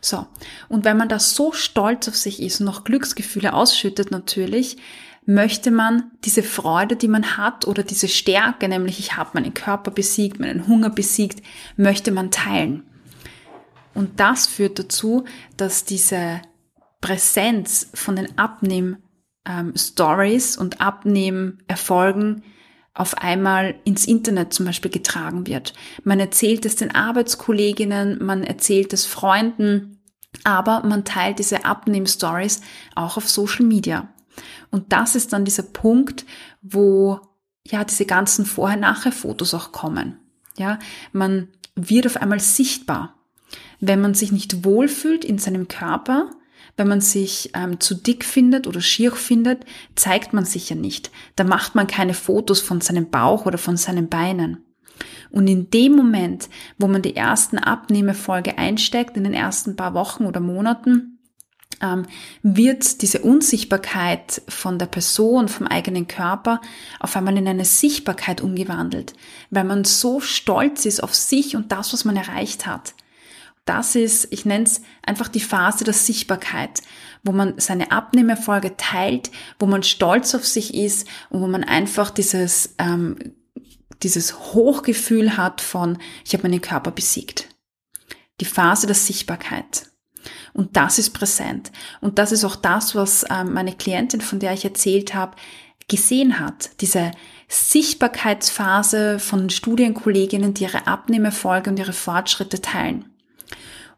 So. 0.00 0.26
Und 0.68 0.84
wenn 0.84 0.96
man 0.96 1.10
da 1.10 1.18
so 1.18 1.52
stolz 1.52 2.08
auf 2.08 2.16
sich 2.16 2.42
ist 2.42 2.60
und 2.60 2.66
noch 2.66 2.84
Glücksgefühle 2.84 3.52
ausschüttet 3.52 4.10
natürlich, 4.10 4.78
möchte 5.26 5.70
man 5.70 6.10
diese 6.24 6.42
Freude, 6.42 6.96
die 6.96 7.08
man 7.08 7.36
hat 7.36 7.66
oder 7.66 7.82
diese 7.82 8.08
Stärke, 8.08 8.68
nämlich 8.68 8.98
ich 8.98 9.16
habe 9.16 9.30
meinen 9.34 9.52
Körper 9.52 9.90
besiegt, 9.90 10.40
meinen 10.40 10.66
Hunger 10.68 10.90
besiegt, 10.90 11.42
möchte 11.76 12.12
man 12.12 12.30
teilen. 12.30 12.82
Und 13.92 14.20
das 14.20 14.46
führt 14.46 14.78
dazu, 14.78 15.24
dass 15.56 15.84
diese 15.84 16.40
Präsenz 17.06 17.88
von 17.94 18.16
den 18.16 18.36
Abnehm-Stories 18.36 20.56
und 20.56 20.80
Abnehm-Erfolgen 20.80 22.42
auf 22.94 23.18
einmal 23.18 23.76
ins 23.84 24.08
Internet 24.08 24.52
zum 24.52 24.66
Beispiel 24.66 24.90
getragen 24.90 25.46
wird. 25.46 25.72
Man 26.02 26.18
erzählt 26.18 26.66
es 26.66 26.74
den 26.74 26.92
Arbeitskolleginnen, 26.92 28.24
man 28.24 28.42
erzählt 28.42 28.92
es 28.92 29.06
Freunden, 29.06 30.00
aber 30.42 30.82
man 30.84 31.04
teilt 31.04 31.38
diese 31.38 31.64
Abnehm-Stories 31.64 32.60
auch 32.96 33.18
auf 33.18 33.28
Social 33.28 33.66
Media. 33.66 34.08
Und 34.72 34.92
das 34.92 35.14
ist 35.14 35.32
dann 35.32 35.44
dieser 35.44 35.62
Punkt, 35.62 36.26
wo 36.60 37.20
ja 37.64 37.84
diese 37.84 38.06
ganzen 38.06 38.46
Vorher-Nachher-Fotos 38.46 39.54
auch 39.54 39.70
kommen. 39.70 40.18
Ja, 40.58 40.80
man 41.12 41.50
wird 41.76 42.06
auf 42.06 42.16
einmal 42.16 42.40
sichtbar. 42.40 43.14
Wenn 43.78 44.00
man 44.00 44.14
sich 44.14 44.32
nicht 44.32 44.64
wohlfühlt 44.64 45.24
in 45.24 45.38
seinem 45.38 45.68
Körper, 45.68 46.32
wenn 46.76 46.88
man 46.88 47.00
sich 47.00 47.50
ähm, 47.54 47.80
zu 47.80 47.94
dick 47.94 48.24
findet 48.24 48.66
oder 48.66 48.80
schier 48.80 49.12
findet, 49.12 49.64
zeigt 49.94 50.32
man 50.32 50.44
sich 50.44 50.68
ja 50.68 50.76
nicht. 50.76 51.10
Da 51.34 51.44
macht 51.44 51.74
man 51.74 51.86
keine 51.86 52.14
Fotos 52.14 52.60
von 52.60 52.80
seinem 52.80 53.10
Bauch 53.10 53.46
oder 53.46 53.58
von 53.58 53.76
seinen 53.76 54.08
Beinen. 54.08 54.58
Und 55.30 55.48
in 55.48 55.70
dem 55.70 55.92
Moment, 55.96 56.48
wo 56.78 56.86
man 56.86 57.02
die 57.02 57.16
ersten 57.16 57.58
Abnehmefolge 57.58 58.58
einsteckt, 58.58 59.16
in 59.16 59.24
den 59.24 59.34
ersten 59.34 59.76
paar 59.76 59.94
Wochen 59.94 60.24
oder 60.24 60.40
Monaten, 60.40 61.18
ähm, 61.82 62.06
wird 62.42 63.02
diese 63.02 63.20
Unsichtbarkeit 63.20 64.42
von 64.48 64.78
der 64.78 64.86
Person, 64.86 65.48
vom 65.48 65.66
eigenen 65.66 66.06
Körper 66.06 66.60
auf 67.00 67.16
einmal 67.16 67.36
in 67.36 67.48
eine 67.48 67.64
Sichtbarkeit 67.64 68.40
umgewandelt, 68.40 69.14
weil 69.50 69.64
man 69.64 69.84
so 69.84 70.20
stolz 70.20 70.86
ist 70.86 71.02
auf 71.02 71.14
sich 71.14 71.56
und 71.56 71.72
das, 71.72 71.92
was 71.92 72.04
man 72.04 72.16
erreicht 72.16 72.66
hat. 72.66 72.94
Das 73.66 73.96
ist, 73.96 74.28
ich 74.30 74.44
nenne 74.44 74.64
es 74.64 74.80
einfach 75.02 75.26
die 75.28 75.40
Phase 75.40 75.82
der 75.82 75.92
Sichtbarkeit, 75.92 76.82
wo 77.24 77.32
man 77.32 77.58
seine 77.58 77.90
Abnehmerfolge 77.90 78.76
teilt, 78.76 79.32
wo 79.58 79.66
man 79.66 79.82
stolz 79.82 80.34
auf 80.36 80.46
sich 80.46 80.72
ist 80.72 81.06
und 81.30 81.40
wo 81.40 81.48
man 81.48 81.64
einfach 81.64 82.10
dieses, 82.10 82.76
ähm, 82.78 83.34
dieses 84.04 84.38
Hochgefühl 84.54 85.36
hat 85.36 85.60
von, 85.60 85.98
ich 86.24 86.32
habe 86.32 86.44
meinen 86.44 86.60
Körper 86.60 86.92
besiegt. 86.92 87.48
Die 88.40 88.44
Phase 88.44 88.86
der 88.86 88.94
Sichtbarkeit. 88.94 89.88
Und 90.52 90.76
das 90.76 91.00
ist 91.00 91.10
präsent. 91.10 91.72
Und 92.00 92.20
das 92.20 92.30
ist 92.30 92.44
auch 92.44 92.56
das, 92.56 92.94
was 92.94 93.24
ähm, 93.30 93.52
meine 93.52 93.74
Klientin, 93.74 94.20
von 94.20 94.38
der 94.38 94.52
ich 94.52 94.64
erzählt 94.64 95.12
habe, 95.12 95.36
gesehen 95.88 96.38
hat. 96.38 96.70
Diese 96.80 97.10
Sichtbarkeitsphase 97.48 99.18
von 99.18 99.50
Studienkolleginnen, 99.50 100.54
die 100.54 100.64
ihre 100.64 100.86
Abnehmerfolge 100.86 101.70
und 101.70 101.78
ihre 101.78 101.92
Fortschritte 101.92 102.60
teilen. 102.60 103.15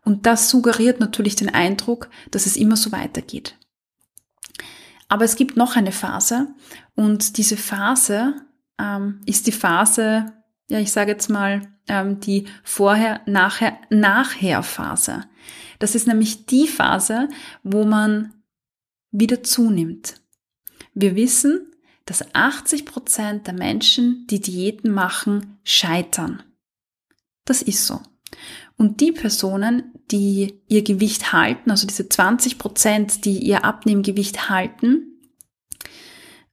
Und 0.09 0.25
das 0.25 0.49
suggeriert 0.49 1.01
natürlich 1.01 1.37
den 1.37 1.51
Eindruck, 1.51 2.09
dass 2.31 2.47
es 2.47 2.57
immer 2.57 2.77
so 2.77 2.93
weitergeht. 2.93 3.59
Aber 5.07 5.27
es 5.27 5.37
gibt 5.37 5.59
noch 5.59 5.77
eine 5.77 5.93
Phase 5.93 6.49
und 6.95 7.37
diese 7.37 7.59
Phase 7.59 8.35
ähm, 8.79 9.21
ist 9.27 9.47
die 9.47 9.53
Phase, 9.53 10.33
ja, 10.71 10.79
ich 10.79 10.93
sage 10.93 11.11
jetzt 11.11 11.29
mal, 11.29 11.61
ähm, 11.89 12.21
die 12.21 12.47
vorher, 12.65 13.21
nachher, 13.27 13.77
nachher 13.91 14.63
Phase. 14.63 15.27
Das 15.79 15.95
ist 15.95 16.07
nämlich 16.07 16.47
die 16.47 16.69
Phase, 16.69 17.29
wo 17.63 17.85
man 17.85 18.33
wieder 19.11 19.43
zunimmt. 19.43 20.23
Wir 20.95 21.17
wissen, 21.17 21.71
dass 22.07 22.35
80 22.35 22.87
Prozent 22.87 23.47
der 23.47 23.53
Menschen, 23.53 24.27
die 24.29 24.41
Diäten 24.41 24.91
machen, 24.91 25.59
scheitern. 25.65 26.43
Das 27.45 27.61
ist 27.61 27.87
so. 27.87 28.01
Und 28.79 29.01
die 29.01 29.13
Personen, 29.13 29.93
die 30.11 30.63
ihr 30.69 30.83
Gewicht 30.85 31.33
halten, 31.33 31.71
also 31.71 31.87
diese 31.87 32.09
20 32.09 32.59
Prozent, 32.59 33.25
die 33.25 33.39
ihr 33.39 33.65
Abnehmgewicht 33.65 34.49
halten, 34.49 35.21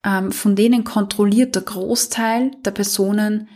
ähm, 0.03 0.31
von 0.31 0.55
denen 0.55 0.83
kontrolliert 0.83 1.55
der 1.55 1.61
Großteil 1.61 2.51
der 2.65 2.71
Personen 2.71 3.47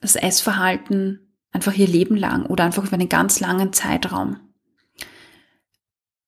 das 0.00 0.16
Essverhalten 0.16 1.34
einfach 1.52 1.74
ihr 1.74 1.86
Leben 1.86 2.16
lang 2.16 2.46
oder 2.46 2.64
einfach 2.64 2.84
über 2.84 2.94
einen 2.94 3.10
ganz 3.10 3.38
langen 3.40 3.74
Zeitraum. 3.74 4.40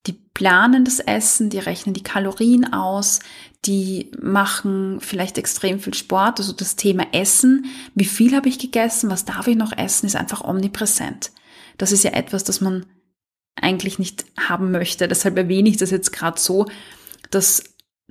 Die 0.07 0.13
planen 0.13 0.85
das 0.85 1.01
Essen, 1.01 1.49
die 1.49 1.59
rechnen 1.59 1.95
die 1.95 2.03
Kalorien 2.03 2.73
aus, 2.73 3.21
die 3.65 4.11
machen 4.21 5.01
vielleicht 5.01 5.39
extrem 5.39 5.81
viel 5.81 5.95
Sport. 5.95 6.39
Also 6.39 6.53
das 6.53 6.77
Thema 6.77 7.07
Essen, 7.13 7.67
wie 7.95 8.05
viel 8.05 8.37
habe 8.37 8.49
ich 8.49 8.59
gegessen, 8.59 9.11
was 9.11 9.25
darf 9.25 9.47
ich 9.47 9.57
noch 9.57 9.73
essen, 9.77 10.07
ist 10.07 10.17
einfach 10.17 10.45
omnipräsent. 10.45 11.31
Das 11.79 11.93
ist 11.93 12.05
ja 12.05 12.13
etwas, 12.13 12.45
das 12.45 12.61
man 12.61 12.87
eigentlich 13.57 13.99
nicht 13.99 14.25
haben 14.39 14.71
möchte. 14.71 15.09
Deshalb 15.09 15.37
erwähne 15.37 15.69
ich 15.69 15.77
das 15.79 15.91
jetzt 15.91 16.13
gerade 16.13 16.39
so, 16.39 16.67
dass 17.31 17.65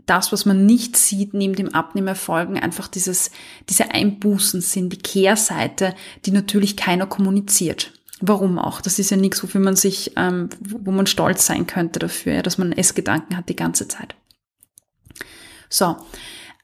das, 0.06 0.32
was 0.32 0.46
man 0.46 0.66
nicht 0.66 0.96
sieht, 0.96 1.34
neben 1.34 1.56
dem 1.56 1.74
Abnehmerfolgen, 1.74 2.58
einfach 2.58 2.88
dieses, 2.88 3.32
diese 3.70 3.92
Einbußen 3.92 4.62
sind, 4.62 4.94
die 4.94 4.98
Kehrseite, 4.98 5.96
die 6.26 6.32
natürlich 6.32 6.78
keiner 6.78 7.08
kommuniziert. 7.08 7.94
Warum 8.20 8.58
auch? 8.58 8.82
Das 8.82 9.00
ist 9.00 9.12
ja 9.12 9.18
nichts, 9.18 9.44
wofür 9.44 9.62
man 9.62 9.76
sich, 9.76 10.14
ähm, 10.16 10.50
wo 10.60 10.92
man 10.92 11.08
stolz 11.08 11.46
sein 11.46 11.68
könnte 11.68 12.00
dafür, 12.00 12.42
dass 12.42 12.58
man 12.58 12.72
Essgedanken 12.72 13.38
hat 13.38 13.50
die 13.50 13.56
ganze 13.56 13.88
Zeit. 13.88 14.16
So. 15.70 15.98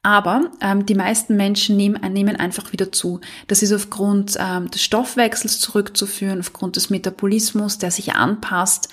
Aber 0.03 0.51
ähm, 0.61 0.85
die 0.85 0.95
meisten 0.95 1.37
Menschen 1.37 1.77
nehmen, 1.77 2.01
nehmen 2.13 2.35
einfach 2.35 2.73
wieder 2.73 2.91
zu. 2.91 3.21
Das 3.47 3.63
ist 3.63 3.71
aufgrund 3.71 4.35
ähm, 4.37 4.69
des 4.69 4.83
Stoffwechsels 4.83 5.59
zurückzuführen, 5.59 6.41
aufgrund 6.41 6.75
des 6.75 6.89
Metabolismus, 6.89 7.77
der 7.77 7.89
sich 7.89 8.13
anpasst 8.13 8.89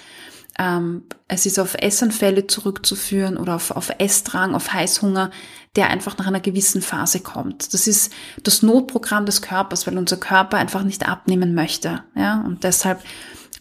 ähm, 0.61 1.05
es 1.27 1.47
ist 1.47 1.59
auf 1.59 1.75
Essanfälle 1.75 2.47
zurückzuführen 2.47 3.39
oder 3.39 3.55
auf, 3.57 3.71
auf 3.71 3.91
Essdrang, 3.99 4.55
auf 4.55 4.73
Heißhunger, 4.73 5.31
der 5.75 5.89
einfach 5.89 6.19
nach 6.19 6.27
einer 6.27 6.41
gewissen 6.41 6.83
Phase 6.83 7.21
kommt. 7.21 7.73
Das 7.73 7.87
ist 7.87 8.13
das 8.43 8.63
Notprogramm 8.63 9.25
des 9.25 9.41
Körpers, 9.41 9.87
weil 9.87 9.97
unser 9.97 10.19
Körper 10.19 10.59
einfach 10.59 10.83
nicht 10.83 11.09
abnehmen 11.09 11.55
möchte. 11.55 12.05
Ja? 12.15 12.43
Und 12.45 12.65
deshalb 12.65 13.01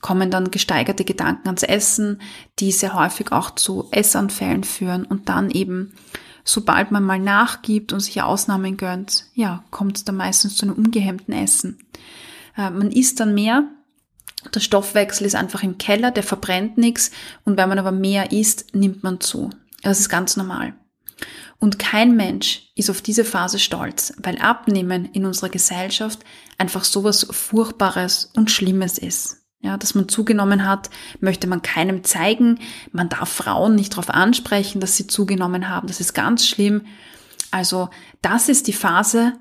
kommen 0.01 0.29
dann 0.29 0.51
gesteigerte 0.51 1.05
Gedanken 1.05 1.47
ans 1.47 1.63
Essen, 1.63 2.21
die 2.59 2.71
sehr 2.73 2.93
häufig 2.93 3.31
auch 3.31 3.51
zu 3.51 3.87
Essanfällen 3.91 4.65
führen 4.65 5.05
und 5.05 5.29
dann 5.29 5.51
eben, 5.51 5.93
sobald 6.49 6.91
man 6.91 7.03
mal 7.03 7.19
nachgibt 7.19 7.93
und 7.93 7.99
sich 7.99 8.21
Ausnahmen 8.21 8.75
gönnt, 8.75 9.25
ja, 9.35 9.63
kommt 9.69 9.97
es 9.97 10.03
dann 10.03 10.17
meistens 10.17 10.55
zu 10.55 10.65
einem 10.65 10.75
ungehemmten 10.75 11.33
Essen. 11.33 11.79
Äh, 12.57 12.71
man 12.71 12.91
isst 12.91 13.19
dann 13.19 13.33
mehr, 13.33 13.65
der 14.53 14.59
Stoffwechsel 14.59 15.27
ist 15.27 15.35
einfach 15.35 15.63
im 15.63 15.77
Keller, 15.77 16.11
der 16.11 16.23
verbrennt 16.23 16.77
nichts 16.77 17.11
und 17.43 17.57
wenn 17.57 17.69
man 17.69 17.77
aber 17.79 17.91
mehr 17.91 18.31
isst, 18.31 18.73
nimmt 18.73 19.03
man 19.03 19.19
zu. 19.19 19.51
Das 19.83 19.99
ist 19.99 20.09
ganz 20.09 20.37
normal. 20.37 20.73
Und 21.59 21.77
kein 21.77 22.15
Mensch 22.15 22.71
ist 22.75 22.89
auf 22.89 23.01
diese 23.01 23.25
Phase 23.25 23.59
stolz, 23.59 24.13
weil 24.23 24.37
Abnehmen 24.39 25.09
in 25.11 25.25
unserer 25.25 25.49
Gesellschaft 25.49 26.19
einfach 26.57 26.85
sowas 26.85 27.27
Furchtbares 27.29 28.31
und 28.35 28.49
Schlimmes 28.49 28.97
ist. 28.97 29.38
Ja, 29.61 29.77
dass 29.77 29.93
man 29.93 30.07
zugenommen 30.07 30.65
hat, 30.65 30.89
möchte 31.19 31.45
man 31.47 31.61
keinem 31.61 32.03
zeigen. 32.05 32.59
Man 32.93 33.09
darf 33.09 33.29
Frauen 33.29 33.75
nicht 33.75 33.93
darauf 33.93 34.09
ansprechen, 34.09 34.79
dass 34.79 34.95
sie 34.95 35.07
zugenommen 35.07 35.67
haben. 35.67 35.87
Das 35.87 35.99
ist 35.99 36.13
ganz 36.13 36.47
schlimm. 36.47 36.85
Also, 37.51 37.89
das 38.21 38.47
ist 38.47 38.67
die 38.67 38.73
Phase 38.73 39.33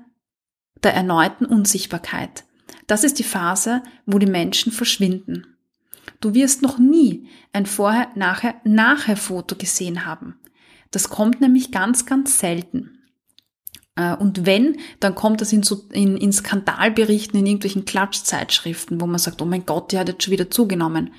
der 0.83 0.93
erneuten 0.93 1.45
Unsichtbarkeit. 1.45 2.43
Das 2.87 3.03
ist 3.03 3.19
die 3.19 3.23
Phase, 3.23 3.81
wo 4.05 4.19
die 4.19 4.25
Menschen 4.25 4.71
verschwinden. 4.71 5.55
Du 6.19 6.33
wirst 6.33 6.61
noch 6.61 6.79
nie 6.79 7.29
ein 7.53 7.65
Vorher, 7.65 8.09
Nachher, 8.15 8.55
Nachher 8.65 9.15
Foto 9.15 9.55
gesehen 9.55 10.05
haben. 10.05 10.37
Das 10.91 11.09
kommt 11.09 11.39
nämlich 11.39 11.71
ganz, 11.71 12.05
ganz 12.05 12.39
selten. 12.39 12.98
Äh, 13.99 14.15
und 14.15 14.45
wenn, 14.45 14.77
dann 15.01 15.13
kommt 15.13 15.41
das 15.41 15.51
in, 15.51 15.61
so, 15.61 15.83
in, 15.91 16.15
in 16.15 16.31
Skandalberichten, 16.31 17.37
in 17.37 17.45
irgendwelchen 17.45 17.83
Klatschzeitschriften, 17.85 19.01
wo 19.01 19.05
man 19.05 19.19
sagt, 19.19 19.41
oh 19.41 19.45
mein 19.45 19.65
Gott, 19.65 19.91
die 19.91 19.99
hat 19.99 20.07
jetzt 20.07 20.23
schon 20.23 20.31
wieder 20.31 20.49
zugenommen. 20.49 21.13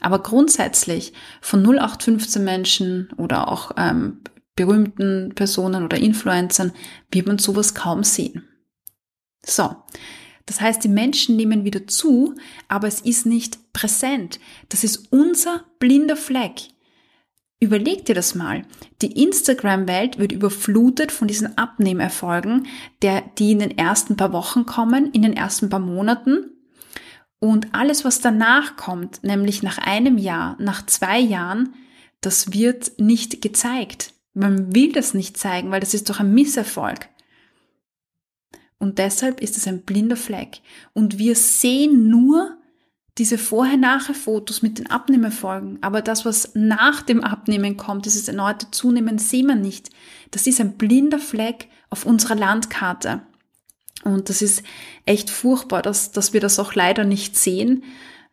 Aber 0.00 0.22
grundsätzlich 0.22 1.14
von 1.40 1.62
0815 1.64 2.44
Menschen 2.44 3.08
oder 3.16 3.48
auch 3.48 3.72
ähm, 3.76 4.20
berühmten 4.54 5.32
Personen 5.34 5.84
oder 5.84 5.96
Influencern 5.96 6.72
wird 7.10 7.26
man 7.26 7.38
sowas 7.38 7.74
kaum 7.74 8.04
sehen. 8.04 8.44
So, 9.44 9.74
das 10.44 10.60
heißt, 10.60 10.84
die 10.84 10.88
Menschen 10.88 11.36
nehmen 11.36 11.64
wieder 11.64 11.86
zu, 11.86 12.34
aber 12.68 12.88
es 12.88 13.00
ist 13.00 13.24
nicht 13.24 13.72
präsent. 13.72 14.40
Das 14.68 14.84
ist 14.84 15.10
unser 15.10 15.64
blinder 15.78 16.16
Fleck. 16.16 16.69
Überleg 17.62 18.06
dir 18.06 18.14
das 18.14 18.34
mal. 18.34 18.64
Die 19.02 19.22
Instagram-Welt 19.22 20.18
wird 20.18 20.32
überflutet 20.32 21.12
von 21.12 21.28
diesen 21.28 21.58
Abnehmerfolgen, 21.58 22.66
der, 23.02 23.22
die 23.38 23.52
in 23.52 23.58
den 23.58 23.76
ersten 23.76 24.16
paar 24.16 24.32
Wochen 24.32 24.64
kommen, 24.64 25.12
in 25.12 25.20
den 25.20 25.34
ersten 25.34 25.68
paar 25.68 25.78
Monaten. 25.78 26.50
Und 27.38 27.74
alles, 27.74 28.04
was 28.04 28.20
danach 28.20 28.76
kommt, 28.76 29.22
nämlich 29.22 29.62
nach 29.62 29.76
einem 29.76 30.16
Jahr, 30.16 30.56
nach 30.58 30.86
zwei 30.86 31.18
Jahren, 31.18 31.74
das 32.22 32.54
wird 32.54 32.98
nicht 32.98 33.42
gezeigt. 33.42 34.14
Man 34.32 34.74
will 34.74 34.92
das 34.92 35.12
nicht 35.12 35.36
zeigen, 35.36 35.70
weil 35.70 35.80
das 35.80 35.92
ist 35.92 36.08
doch 36.08 36.20
ein 36.20 36.32
Misserfolg. 36.32 37.08
Und 38.78 38.98
deshalb 38.98 39.42
ist 39.42 39.58
es 39.58 39.66
ein 39.66 39.82
blinder 39.82 40.16
Fleck. 40.16 40.60
Und 40.94 41.18
wir 41.18 41.36
sehen 41.36 42.08
nur 42.08 42.56
diese 43.18 43.38
Vorher-Nachher-Fotos 43.38 44.62
mit 44.62 44.78
den 44.78 44.88
Abnehmerfolgen. 44.88 45.78
Aber 45.82 46.02
das, 46.02 46.24
was 46.24 46.52
nach 46.54 47.02
dem 47.02 47.22
Abnehmen 47.22 47.76
kommt, 47.76 48.06
dieses 48.06 48.28
erneute 48.28 48.70
Zunehmen, 48.70 49.18
sehen 49.18 49.46
wir 49.46 49.56
nicht. 49.56 49.90
Das 50.30 50.46
ist 50.46 50.60
ein 50.60 50.76
blinder 50.76 51.18
Fleck 51.18 51.68
auf 51.90 52.06
unserer 52.06 52.36
Landkarte. 52.36 53.22
Und 54.04 54.28
das 54.28 54.42
ist 54.42 54.62
echt 55.04 55.28
furchtbar, 55.30 55.82
dass, 55.82 56.12
dass 56.12 56.32
wir 56.32 56.40
das 56.40 56.58
auch 56.58 56.74
leider 56.74 57.04
nicht 57.04 57.36
sehen. 57.36 57.84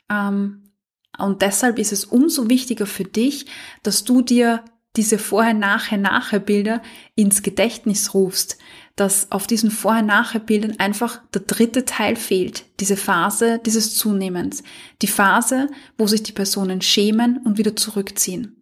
Ähm, 0.09 0.71
und 1.17 1.41
deshalb 1.41 1.79
ist 1.79 1.91
es 1.91 2.05
umso 2.05 2.49
wichtiger 2.49 2.85
für 2.85 3.03
dich, 3.03 3.47
dass 3.83 4.03
du 4.03 4.21
dir 4.21 4.63
diese 4.97 5.17
Vorher-Nachher-Nachher-Bilder 5.17 6.81
ins 7.15 7.43
Gedächtnis 7.43 8.13
rufst, 8.13 8.57
dass 8.95 9.31
auf 9.31 9.47
diesen 9.47 9.71
Vorher-Nachher-Bildern 9.71 10.79
einfach 10.79 11.21
der 11.33 11.41
dritte 11.41 11.85
Teil 11.85 12.15
fehlt, 12.15 12.65
diese 12.79 12.97
Phase 12.97 13.61
dieses 13.65 13.95
Zunehmens, 13.95 14.63
die 15.01 15.07
Phase, 15.07 15.69
wo 15.97 16.07
sich 16.07 16.23
die 16.23 16.31
Personen 16.31 16.81
schämen 16.81 17.37
und 17.45 17.57
wieder 17.57 17.75
zurückziehen. 17.75 18.55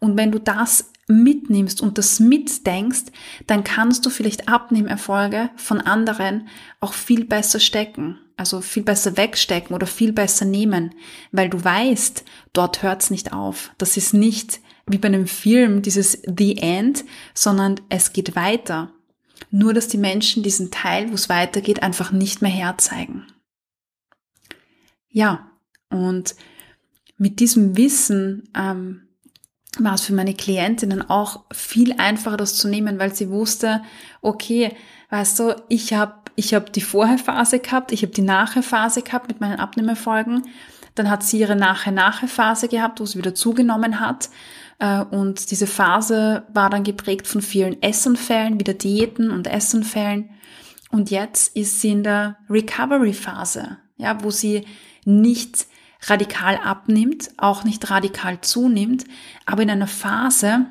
Und 0.00 0.16
wenn 0.16 0.32
du 0.32 0.40
das 0.40 0.90
mitnimmst 1.08 1.80
und 1.80 1.98
das 1.98 2.18
mitdenkst, 2.18 3.04
dann 3.46 3.62
kannst 3.62 4.04
du 4.04 4.10
vielleicht 4.10 4.48
Abnehmerfolge 4.48 5.50
von 5.56 5.80
anderen 5.80 6.48
auch 6.80 6.92
viel 6.92 7.24
besser 7.24 7.60
stecken, 7.60 8.18
also 8.36 8.60
viel 8.60 8.82
besser 8.82 9.16
wegstecken 9.16 9.74
oder 9.74 9.86
viel 9.86 10.12
besser 10.12 10.44
nehmen, 10.44 10.94
weil 11.30 11.48
du 11.48 11.62
weißt, 11.62 12.24
dort 12.52 12.82
hört's 12.82 13.10
nicht 13.10 13.32
auf. 13.32 13.70
Das 13.78 13.96
ist 13.96 14.14
nicht 14.14 14.60
wie 14.86 14.98
bei 14.98 15.08
einem 15.08 15.26
Film 15.26 15.82
dieses 15.82 16.22
The 16.26 16.58
End, 16.58 17.04
sondern 17.34 17.80
es 17.88 18.12
geht 18.12 18.36
weiter. 18.36 18.92
Nur 19.50 19.74
dass 19.74 19.88
die 19.88 19.98
Menschen 19.98 20.42
diesen 20.42 20.70
Teil, 20.70 21.10
wo 21.10 21.14
es 21.14 21.28
weitergeht, 21.28 21.82
einfach 21.82 22.12
nicht 22.12 22.42
mehr 22.42 22.50
herzeigen. 22.50 23.26
Ja, 25.08 25.50
und 25.90 26.34
mit 27.18 27.40
diesem 27.40 27.76
Wissen 27.76 28.48
ähm, 28.54 29.02
war 29.78 29.94
es 29.94 30.02
für 30.02 30.14
meine 30.14 30.34
Klientinnen 30.34 31.08
auch 31.08 31.44
viel 31.52 31.92
einfacher, 31.98 32.36
das 32.36 32.54
zu 32.54 32.68
nehmen, 32.68 32.98
weil 32.98 33.14
sie 33.14 33.30
wusste, 33.30 33.82
okay, 34.22 34.74
weißt 35.10 35.38
du, 35.38 35.62
ich 35.68 35.94
habe 35.94 36.14
ich 36.38 36.52
hab 36.52 36.72
die 36.72 36.82
Vorherphase 36.82 37.60
gehabt, 37.60 37.92
ich 37.92 38.02
habe 38.02 38.12
die 38.12 38.22
Nachherphase 38.22 39.02
gehabt 39.02 39.28
mit 39.28 39.40
meinen 39.40 39.58
Abnehmerfolgen, 39.58 40.42
dann 40.96 41.08
hat 41.08 41.22
sie 41.22 41.38
ihre 41.38 41.56
Nachher-Nachher-Phase 41.56 42.68
gehabt, 42.68 43.00
wo 43.00 43.06
sie 43.06 43.18
wieder 43.18 43.34
zugenommen 43.34 44.00
hat 44.00 44.28
äh, 44.78 45.02
und 45.02 45.50
diese 45.50 45.66
Phase 45.66 46.44
war 46.52 46.70
dann 46.70 46.84
geprägt 46.84 47.26
von 47.26 47.42
vielen 47.42 47.80
Essanfällen, 47.82 48.60
wieder 48.60 48.74
Diäten 48.74 49.30
und 49.30 49.46
Essanfällen. 49.46 50.30
Und 50.90 51.10
jetzt 51.10 51.56
ist 51.56 51.80
sie 51.80 51.90
in 51.90 52.02
der 52.02 52.36
Recovery-Phase, 52.48 53.78
ja, 53.96 54.22
wo 54.22 54.30
sie 54.30 54.66
nicht 55.04 55.66
radikal 56.02 56.58
abnimmt, 56.58 57.30
auch 57.36 57.64
nicht 57.64 57.90
radikal 57.90 58.40
zunimmt, 58.40 59.04
aber 59.44 59.62
in 59.62 59.70
einer 59.70 59.86
Phase, 59.86 60.66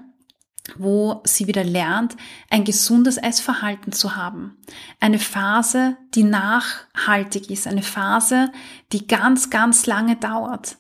wo 0.78 1.22
sie 1.26 1.48
wieder 1.48 1.64
lernt, 1.64 2.16
ein 2.50 2.64
gesundes 2.64 3.18
Essverhalten 3.18 3.92
zu 3.92 4.16
haben. 4.16 4.58
Eine 5.00 5.20
Phase, 5.20 5.98
die 6.14 6.24
nachhaltig 6.24 7.50
ist, 7.50 7.68
eine 7.68 7.84
Phase, 7.84 8.52
die 8.92 9.08
ganz, 9.08 9.50
ganz 9.50 9.86
lange 9.86 10.16
dauert. 10.16 10.78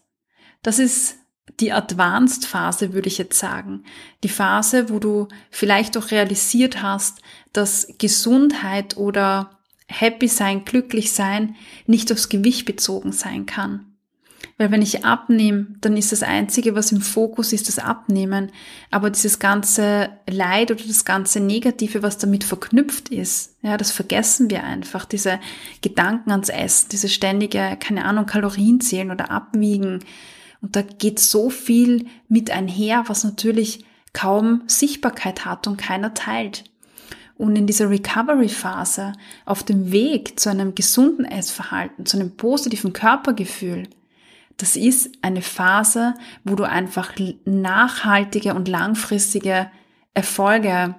Das 0.63 0.79
ist 0.79 1.17
die 1.59 1.71
Advanced-Phase, 1.71 2.93
würde 2.93 3.07
ich 3.07 3.17
jetzt 3.17 3.39
sagen. 3.39 3.83
Die 4.23 4.29
Phase, 4.29 4.89
wo 4.89 4.99
du 4.99 5.27
vielleicht 5.51 5.95
auch 5.97 6.11
realisiert 6.11 6.81
hast, 6.81 7.21
dass 7.53 7.87
Gesundheit 7.97 8.97
oder 8.97 9.59
Happy 9.87 10.27
sein, 10.27 10.65
glücklich 10.65 11.13
sein 11.13 11.55
nicht 11.85 12.11
aufs 12.11 12.29
Gewicht 12.29 12.65
bezogen 12.65 13.11
sein 13.11 13.45
kann. 13.45 13.94
Weil 14.57 14.71
wenn 14.71 14.81
ich 14.81 15.03
abnehme, 15.03 15.67
dann 15.81 15.97
ist 15.97 16.13
das 16.13 16.23
Einzige, 16.23 16.75
was 16.75 16.93
im 16.93 17.01
Fokus 17.01 17.51
ist, 17.51 17.67
das 17.67 17.77
Abnehmen. 17.77 18.51
Aber 18.89 19.09
dieses 19.09 19.39
ganze 19.39 20.09
Leid 20.29 20.71
oder 20.71 20.83
das 20.87 21.03
ganze 21.03 21.41
Negative, 21.41 22.03
was 22.03 22.17
damit 22.17 22.45
verknüpft 22.45 23.09
ist, 23.09 23.57
ja, 23.61 23.75
das 23.75 23.91
vergessen 23.91 24.49
wir 24.49 24.63
einfach. 24.63 25.03
Diese 25.03 25.39
Gedanken 25.81 26.31
ans 26.31 26.47
Essen, 26.47 26.87
diese 26.89 27.09
ständige, 27.09 27.77
keine 27.81 28.05
Ahnung, 28.05 28.27
Kalorien 28.27 28.79
zählen 28.79 29.11
oder 29.11 29.29
abwiegen. 29.29 29.99
Und 30.61 30.77
da 30.77 30.81
geht 30.83 31.19
so 31.19 31.49
viel 31.49 32.05
mit 32.29 32.49
einher, 32.49 33.03
was 33.07 33.25
natürlich 33.25 33.83
kaum 34.13 34.63
Sichtbarkeit 34.67 35.43
hat 35.43 35.67
und 35.67 35.75
keiner 35.75 36.13
teilt. 36.13 36.63
Und 37.37 37.57
in 37.57 37.67
dieser 37.67 37.89
Recovery-Phase, 37.89 39.11
auf 39.45 39.63
dem 39.63 39.91
Weg 39.91 40.39
zu 40.39 40.49
einem 40.49 40.73
gesunden 40.73 41.25
Essverhalten, 41.25 42.05
zu 42.05 42.17
einem 42.17 42.37
positiven 42.37 42.93
Körpergefühl, 42.93 43.89
das 44.57 44.75
ist 44.75 45.09
eine 45.21 45.41
Phase, 45.41 46.13
wo 46.43 46.55
du 46.55 46.63
einfach 46.63 47.13
nachhaltige 47.45 48.53
und 48.53 48.67
langfristige 48.67 49.69
Erfolge 50.13 50.95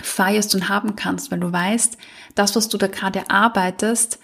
feierst 0.00 0.54
und 0.54 0.68
haben 0.68 0.96
kannst, 0.96 1.30
weil 1.30 1.40
du 1.40 1.52
weißt, 1.52 1.98
das, 2.34 2.56
was 2.56 2.68
du 2.68 2.78
da 2.78 2.86
gerade 2.86 3.30
arbeitest, 3.30 4.18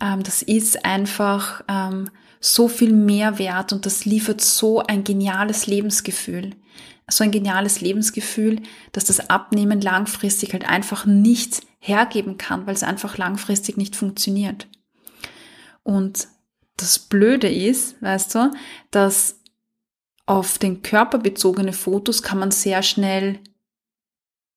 ähm, 0.00 0.22
das 0.22 0.42
ist 0.42 0.84
einfach 0.84 1.64
ähm, 1.66 2.10
so 2.40 2.68
viel 2.68 2.92
mehr 2.92 3.38
wert 3.38 3.72
und 3.72 3.86
das 3.86 4.04
liefert 4.04 4.40
so 4.40 4.80
ein 4.80 5.02
geniales 5.04 5.66
Lebensgefühl. 5.66 6.54
So 7.10 7.24
ein 7.24 7.30
geniales 7.30 7.80
Lebensgefühl, 7.80 8.60
dass 8.92 9.06
das 9.06 9.30
Abnehmen 9.30 9.80
langfristig 9.80 10.52
halt 10.52 10.68
einfach 10.68 11.06
nicht 11.06 11.62
hergeben 11.78 12.36
kann, 12.36 12.66
weil 12.66 12.74
es 12.74 12.82
einfach 12.82 13.16
langfristig 13.16 13.78
nicht 13.78 13.96
funktioniert. 13.96 14.68
Und 15.82 16.28
das 16.78 16.98
Blöde 16.98 17.48
ist, 17.48 18.00
weißt 18.02 18.34
du, 18.34 18.50
dass 18.90 19.40
auf 20.26 20.58
den 20.58 20.82
Körper 20.82 21.18
bezogene 21.18 21.72
Fotos 21.72 22.22
kann 22.22 22.38
man 22.38 22.50
sehr 22.50 22.82
schnell 22.82 23.40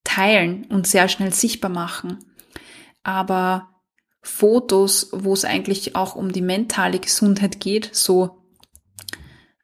teilen 0.04 0.64
und 0.66 0.86
sehr 0.86 1.08
schnell 1.08 1.32
sichtbar 1.32 1.70
machen. 1.70 2.18
Aber 3.02 3.68
Fotos, 4.20 5.08
wo 5.12 5.32
es 5.32 5.44
eigentlich 5.44 5.96
auch 5.96 6.14
um 6.14 6.32
die 6.32 6.42
mentale 6.42 6.98
Gesundheit 6.98 7.58
geht, 7.58 7.90
so 7.92 8.42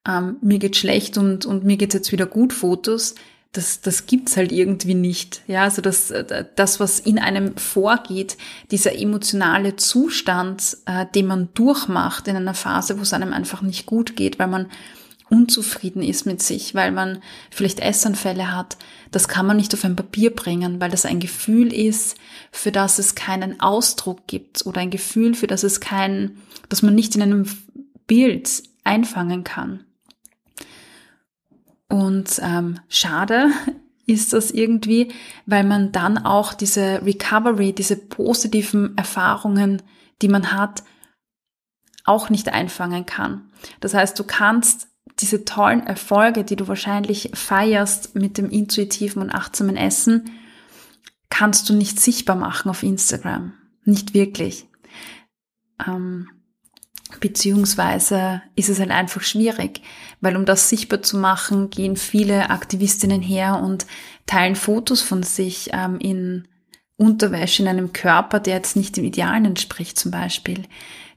ähm, 0.06 0.38
mir 0.40 0.58
geht 0.58 0.76
schlecht 0.76 1.18
und, 1.18 1.46
und 1.46 1.64
mir 1.64 1.76
geht's 1.76 1.94
jetzt 1.94 2.12
wieder 2.12 2.26
gut 2.26 2.52
Fotos, 2.52 3.14
das, 3.52 3.80
das 3.80 4.06
gibt's 4.06 4.36
halt 4.36 4.52
irgendwie 4.52 4.94
nicht. 4.94 5.42
Ja, 5.46 5.62
also 5.62 5.80
das, 5.80 6.10
äh, 6.10 6.44
das, 6.54 6.80
was 6.80 7.00
in 7.00 7.18
einem 7.18 7.56
vorgeht, 7.56 8.36
dieser 8.70 8.98
emotionale 8.98 9.76
Zustand, 9.76 10.76
äh, 10.86 11.06
den 11.14 11.26
man 11.26 11.48
durchmacht 11.54 12.28
in 12.28 12.36
einer 12.36 12.54
Phase, 12.54 12.98
wo 12.98 13.02
es 13.02 13.12
einem 13.12 13.32
einfach 13.32 13.62
nicht 13.62 13.86
gut 13.86 14.16
geht, 14.16 14.38
weil 14.38 14.48
man 14.48 14.66
unzufrieden 15.30 16.02
ist 16.02 16.26
mit 16.26 16.42
sich, 16.42 16.74
weil 16.74 16.92
man 16.92 17.22
vielleicht 17.50 17.80
Essanfälle 17.80 18.54
hat, 18.54 18.78
das 19.10 19.28
kann 19.28 19.46
man 19.46 19.56
nicht 19.56 19.74
auf 19.74 19.84
ein 19.84 19.96
Papier 19.96 20.34
bringen, 20.34 20.80
weil 20.80 20.90
das 20.90 21.04
ein 21.04 21.20
Gefühl 21.20 21.72
ist, 21.72 22.16
für 22.50 22.72
das 22.72 22.98
es 22.98 23.14
keinen 23.14 23.60
Ausdruck 23.60 24.26
gibt 24.26 24.64
oder 24.66 24.80
ein 24.80 24.90
Gefühl, 24.90 25.34
für 25.34 25.46
das 25.46 25.64
es 25.64 25.80
kein, 25.80 26.38
dass 26.68 26.82
man 26.82 26.94
nicht 26.94 27.14
in 27.14 27.22
einem 27.22 27.46
Bild 28.06 28.62
einfangen 28.84 29.44
kann. 29.44 29.84
Und 31.88 32.40
ähm, 32.42 32.80
schade 32.88 33.50
ist 34.06 34.32
das 34.32 34.50
irgendwie, 34.50 35.12
weil 35.46 35.64
man 35.64 35.92
dann 35.92 36.18
auch 36.18 36.54
diese 36.54 37.02
Recovery, 37.04 37.72
diese 37.72 37.96
positiven 37.96 38.96
Erfahrungen, 38.96 39.82
die 40.22 40.28
man 40.28 40.52
hat, 40.52 40.82
auch 42.04 42.30
nicht 42.30 42.48
einfangen 42.48 43.04
kann. 43.04 43.50
Das 43.80 43.92
heißt, 43.92 44.18
du 44.18 44.24
kannst 44.24 44.88
diese 45.20 45.44
tollen 45.44 45.86
Erfolge, 45.86 46.44
die 46.44 46.56
du 46.56 46.68
wahrscheinlich 46.68 47.30
feierst 47.34 48.14
mit 48.14 48.38
dem 48.38 48.50
intuitiven 48.50 49.20
und 49.20 49.30
achtsamen 49.30 49.76
Essen, 49.76 50.30
kannst 51.28 51.68
du 51.68 51.74
nicht 51.74 52.00
sichtbar 52.00 52.36
machen 52.36 52.70
auf 52.70 52.82
Instagram. 52.82 53.52
Nicht 53.84 54.14
wirklich. 54.14 54.66
Ähm, 55.86 56.28
beziehungsweise 57.20 58.42
ist 58.54 58.68
es 58.68 58.78
halt 58.78 58.90
einfach 58.90 59.22
schwierig, 59.22 59.82
weil 60.20 60.36
um 60.36 60.44
das 60.44 60.68
sichtbar 60.68 61.02
zu 61.02 61.16
machen, 61.16 61.70
gehen 61.70 61.96
viele 61.96 62.50
Aktivistinnen 62.50 63.22
her 63.22 63.60
und 63.62 63.86
teilen 64.26 64.56
Fotos 64.56 65.00
von 65.00 65.22
sich 65.22 65.70
ähm, 65.72 65.98
in 65.98 66.48
Unterwäsche 66.96 67.62
in 67.62 67.68
einem 67.68 67.92
Körper, 67.92 68.40
der 68.40 68.56
jetzt 68.56 68.76
nicht 68.76 68.96
dem 68.96 69.04
Idealen 69.04 69.44
entspricht 69.44 69.98
zum 69.98 70.10
Beispiel. 70.10 70.64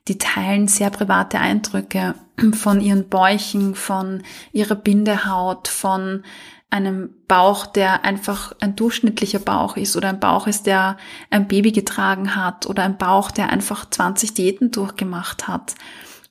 Die 0.07 0.17
teilen 0.17 0.67
sehr 0.67 0.89
private 0.89 1.39
Eindrücke 1.39 2.15
von 2.53 2.81
ihren 2.81 3.09
Bäuchen, 3.09 3.75
von 3.75 4.23
ihrer 4.51 4.75
Bindehaut, 4.75 5.67
von 5.67 6.23
einem 6.71 7.13
Bauch, 7.27 7.67
der 7.67 8.05
einfach 8.05 8.53
ein 8.61 8.75
durchschnittlicher 8.75 9.39
Bauch 9.39 9.77
ist 9.77 9.95
oder 9.95 10.09
ein 10.09 10.19
Bauch 10.19 10.47
ist, 10.47 10.65
der 10.65 10.97
ein 11.29 11.47
Baby 11.47 11.71
getragen 11.71 12.35
hat 12.35 12.65
oder 12.65 12.83
ein 12.83 12.97
Bauch, 12.97 13.29
der 13.31 13.49
einfach 13.49 13.89
20 13.89 14.33
Diäten 14.33 14.71
durchgemacht 14.71 15.47
hat 15.47 15.75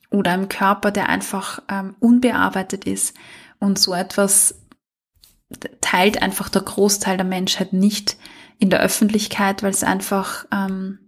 oder 0.09 0.31
ein 0.31 0.49
Körper, 0.49 0.91
der 0.91 1.09
einfach 1.09 1.61
ähm, 1.69 1.95
unbearbeitet 1.99 2.85
ist. 2.85 3.15
Und 3.59 3.77
so 3.77 3.93
etwas 3.93 4.55
teilt 5.79 6.21
einfach 6.21 6.49
der 6.49 6.63
Großteil 6.63 7.17
der 7.17 7.25
Menschheit 7.25 7.73
nicht 7.73 8.17
in 8.57 8.69
der 8.69 8.81
Öffentlichkeit, 8.81 9.63
weil 9.63 9.71
es 9.71 9.83
einfach 9.83 10.45
ähm, 10.51 10.99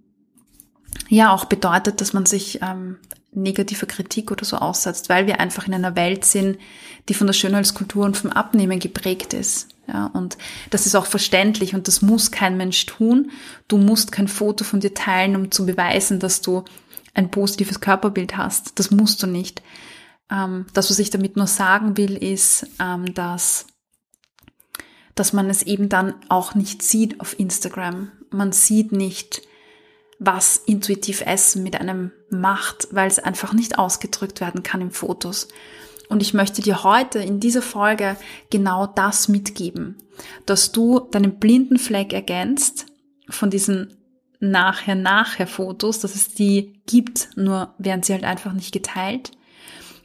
ja 1.10 1.34
auch 1.34 1.46
bedeutet, 1.46 2.02
dass 2.02 2.14
man 2.14 2.26
sich 2.26 2.60
ähm, 2.62 2.98
negative 3.32 3.86
Kritik 3.86 4.32
oder 4.32 4.46
so 4.46 4.58
aussetzt, 4.58 5.10
weil 5.10 5.28
wir 5.28 5.40
einfach 5.40 5.68
in 5.68 5.74
einer 5.74 5.96
Welt 5.96 6.26
sind, 6.26 6.58
die 7.10 7.14
von 7.14 7.28
der 7.28 7.34
Schönheitskultur 7.34 8.06
und 8.06 8.18
vom 8.18 8.32
Abnehmen 8.32 8.80
geprägt 8.80 9.34
ist. 9.34 9.70
Ja, 9.88 10.08
und 10.08 10.38
das 10.70 10.86
ist 10.86 10.96
auch 10.96 11.06
verständlich 11.06 11.76
und 11.76 11.88
das 11.88 12.02
muss 12.02 12.32
kein 12.32 12.56
Mensch 12.56 12.86
tun. 12.86 13.32
Du 13.68 13.78
musst 13.78 14.12
kein 14.12 14.30
Foto 14.30 14.64
von 14.64 14.80
dir 14.80 14.94
teilen, 14.94 15.36
um 15.36 15.52
zu 15.52 15.66
beweisen, 15.66 16.20
dass 16.20 16.42
du 16.42 16.64
ein 17.14 17.32
positives 17.32 17.82
Körperbild 17.82 18.38
hast. 18.38 18.80
Das 18.80 18.92
musst 18.92 19.22
du 19.22 19.28
nicht. 19.28 19.62
Ähm, 20.32 20.66
das, 20.74 20.90
was 20.90 21.00
ich 21.00 21.10
damit 21.10 21.36
nur 21.36 21.48
sagen 21.48 21.98
will, 21.98 22.16
ist, 22.16 22.66
ähm, 22.80 23.14
dass, 23.14 23.68
dass 25.16 25.34
man 25.34 25.50
es 25.50 25.64
eben 25.64 25.90
dann 25.90 26.16
auch 26.30 26.56
nicht 26.56 26.82
sieht 26.82 27.20
auf 27.20 27.38
Instagram. 27.38 28.12
Man 28.30 28.54
sieht 28.54 28.94
nicht, 28.94 29.42
was 30.26 30.58
intuitiv 30.58 31.22
Essen 31.22 31.64
mit 31.64 31.80
einem 31.80 32.12
macht, 32.30 32.88
weil 32.92 33.08
es 33.08 33.20
einfach 33.20 33.54
nicht 33.54 33.78
ausgedrückt 33.78 34.42
werden 34.42 34.64
kann 34.64 34.82
in 34.82 34.92
Fotos. 34.92 35.48
Und 36.10 36.22
ich 36.22 36.34
möchte 36.34 36.62
dir 36.62 36.84
heute 36.84 37.20
in 37.20 37.40
dieser 37.40 37.62
Folge 37.62 38.18
genau 38.50 38.88
das 38.88 39.28
mitgeben, 39.28 39.98
dass 40.46 40.72
du 40.72 41.00
deinen 41.00 41.40
blinden 41.40 41.80
Fleck 41.80 42.14
ergänzt 42.14 42.86
von 43.30 43.50
diesen 43.50 43.98
Nachher-Nachher-Fotos, 44.40 46.00
dass 46.00 46.16
es 46.16 46.34
die 46.34 46.82
gibt, 46.86 47.30
nur 47.36 47.74
werden 47.78 48.04
sie 48.04 48.14
halt 48.14 48.26
einfach 48.26 48.54
nicht 48.54 48.74
geteilt. 48.74 49.32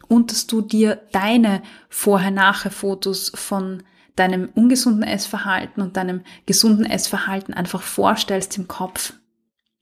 Und 0.07 0.31
dass 0.31 0.46
du 0.46 0.62
dir 0.62 1.02
deine 1.12 1.62
Vorher-Nachher-Fotos 1.90 3.33
von 3.35 3.83
deinem 4.16 4.48
ungesunden 4.54 5.02
Essverhalten 5.02 5.83
und 5.83 5.96
deinem 5.96 6.22
gesunden 6.46 6.87
Essverhalten 6.87 7.52
einfach 7.54 7.83
vorstellst 7.83 8.57
im 8.57 8.68
Kopf. 8.68 9.12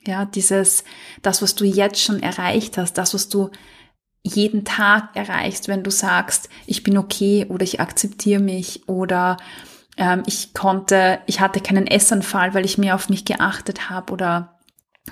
Ja, 0.06 0.24
dieses, 0.24 0.84
das, 1.22 1.42
was 1.42 1.54
du 1.54 1.64
jetzt 1.64 2.00
schon 2.00 2.22
erreicht 2.22 2.78
hast, 2.78 2.94
das, 2.94 3.14
was 3.14 3.28
du 3.28 3.50
jeden 4.22 4.64
Tag 4.64 5.14
erreichst, 5.14 5.68
wenn 5.68 5.82
du 5.82 5.90
sagst, 5.90 6.48
ich 6.66 6.82
bin 6.82 6.98
okay 6.98 7.46
oder 7.48 7.62
ich 7.62 7.80
akzeptiere 7.80 8.42
mich 8.42 8.88
oder 8.88 9.36
ähm, 9.96 10.22
ich 10.26 10.52
konnte, 10.52 11.20
ich 11.26 11.40
hatte 11.40 11.60
keinen 11.60 11.86
Essanfall, 11.86 12.54
weil 12.54 12.64
ich 12.64 12.78
mehr 12.78 12.94
auf 12.94 13.08
mich 13.08 13.24
geachtet 13.24 13.88
habe 13.88 14.12
oder 14.12 14.56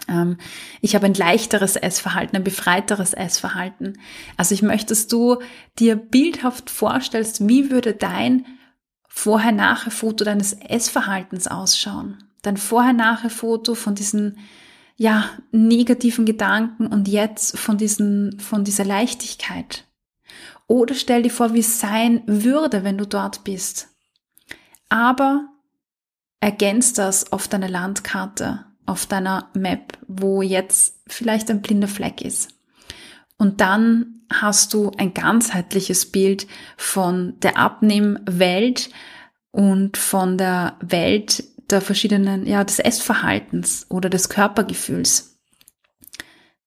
ähm, 0.08 0.38
ich 0.80 0.94
habe 0.94 1.06
ein 1.06 1.14
leichteres 1.14 1.76
Essverhalten, 1.76 2.36
ein 2.36 2.44
befreiteres 2.44 3.14
Essverhalten. 3.14 4.00
Also 4.36 4.54
ich 4.54 4.62
möchte, 4.62 4.88
dass 4.88 5.06
du 5.06 5.38
dir 5.78 5.96
bildhaft 5.96 6.70
vorstellst, 6.70 7.48
wie 7.48 7.70
würde 7.70 7.94
dein 7.94 8.46
Vorher-Nachher-Foto 9.08 10.24
deines 10.24 10.54
Essverhaltens 10.54 11.46
ausschauen. 11.46 12.24
Dein 12.42 12.56
Vorher-Nachher-Foto 12.56 13.76
von 13.76 13.94
diesen 13.94 14.38
ja, 14.96 15.30
negativen 15.50 16.24
Gedanken 16.24 16.86
und 16.86 17.08
jetzt 17.08 17.58
von 17.58 17.78
diesen, 17.78 18.38
von 18.38 18.64
dieser 18.64 18.84
Leichtigkeit. 18.84 19.84
Oder 20.66 20.94
stell 20.94 21.22
dir 21.22 21.30
vor, 21.30 21.52
wie 21.52 21.60
es 21.60 21.80
sein 21.80 22.22
würde, 22.26 22.84
wenn 22.84 22.98
du 22.98 23.06
dort 23.06 23.44
bist. 23.44 23.88
Aber 24.88 25.48
ergänzt 26.40 26.98
das 26.98 27.32
auf 27.32 27.48
deiner 27.48 27.68
Landkarte, 27.68 28.64
auf 28.86 29.06
deiner 29.06 29.50
Map, 29.54 29.98
wo 30.06 30.42
jetzt 30.42 31.00
vielleicht 31.06 31.50
ein 31.50 31.62
blinder 31.62 31.88
Fleck 31.88 32.22
ist. 32.22 32.50
Und 33.36 33.60
dann 33.60 34.22
hast 34.32 34.72
du 34.74 34.92
ein 34.96 35.12
ganzheitliches 35.12 36.10
Bild 36.10 36.46
von 36.76 37.38
der 37.40 37.58
Abnehmwelt 37.58 38.90
und 39.50 39.96
von 39.96 40.38
der 40.38 40.76
Welt 40.80 41.44
der 41.74 41.80
verschiedenen, 41.80 42.46
ja, 42.46 42.64
des 42.64 42.78
Essverhaltens 42.78 43.86
oder 43.90 44.08
des 44.08 44.28
Körpergefühls. 44.28 45.38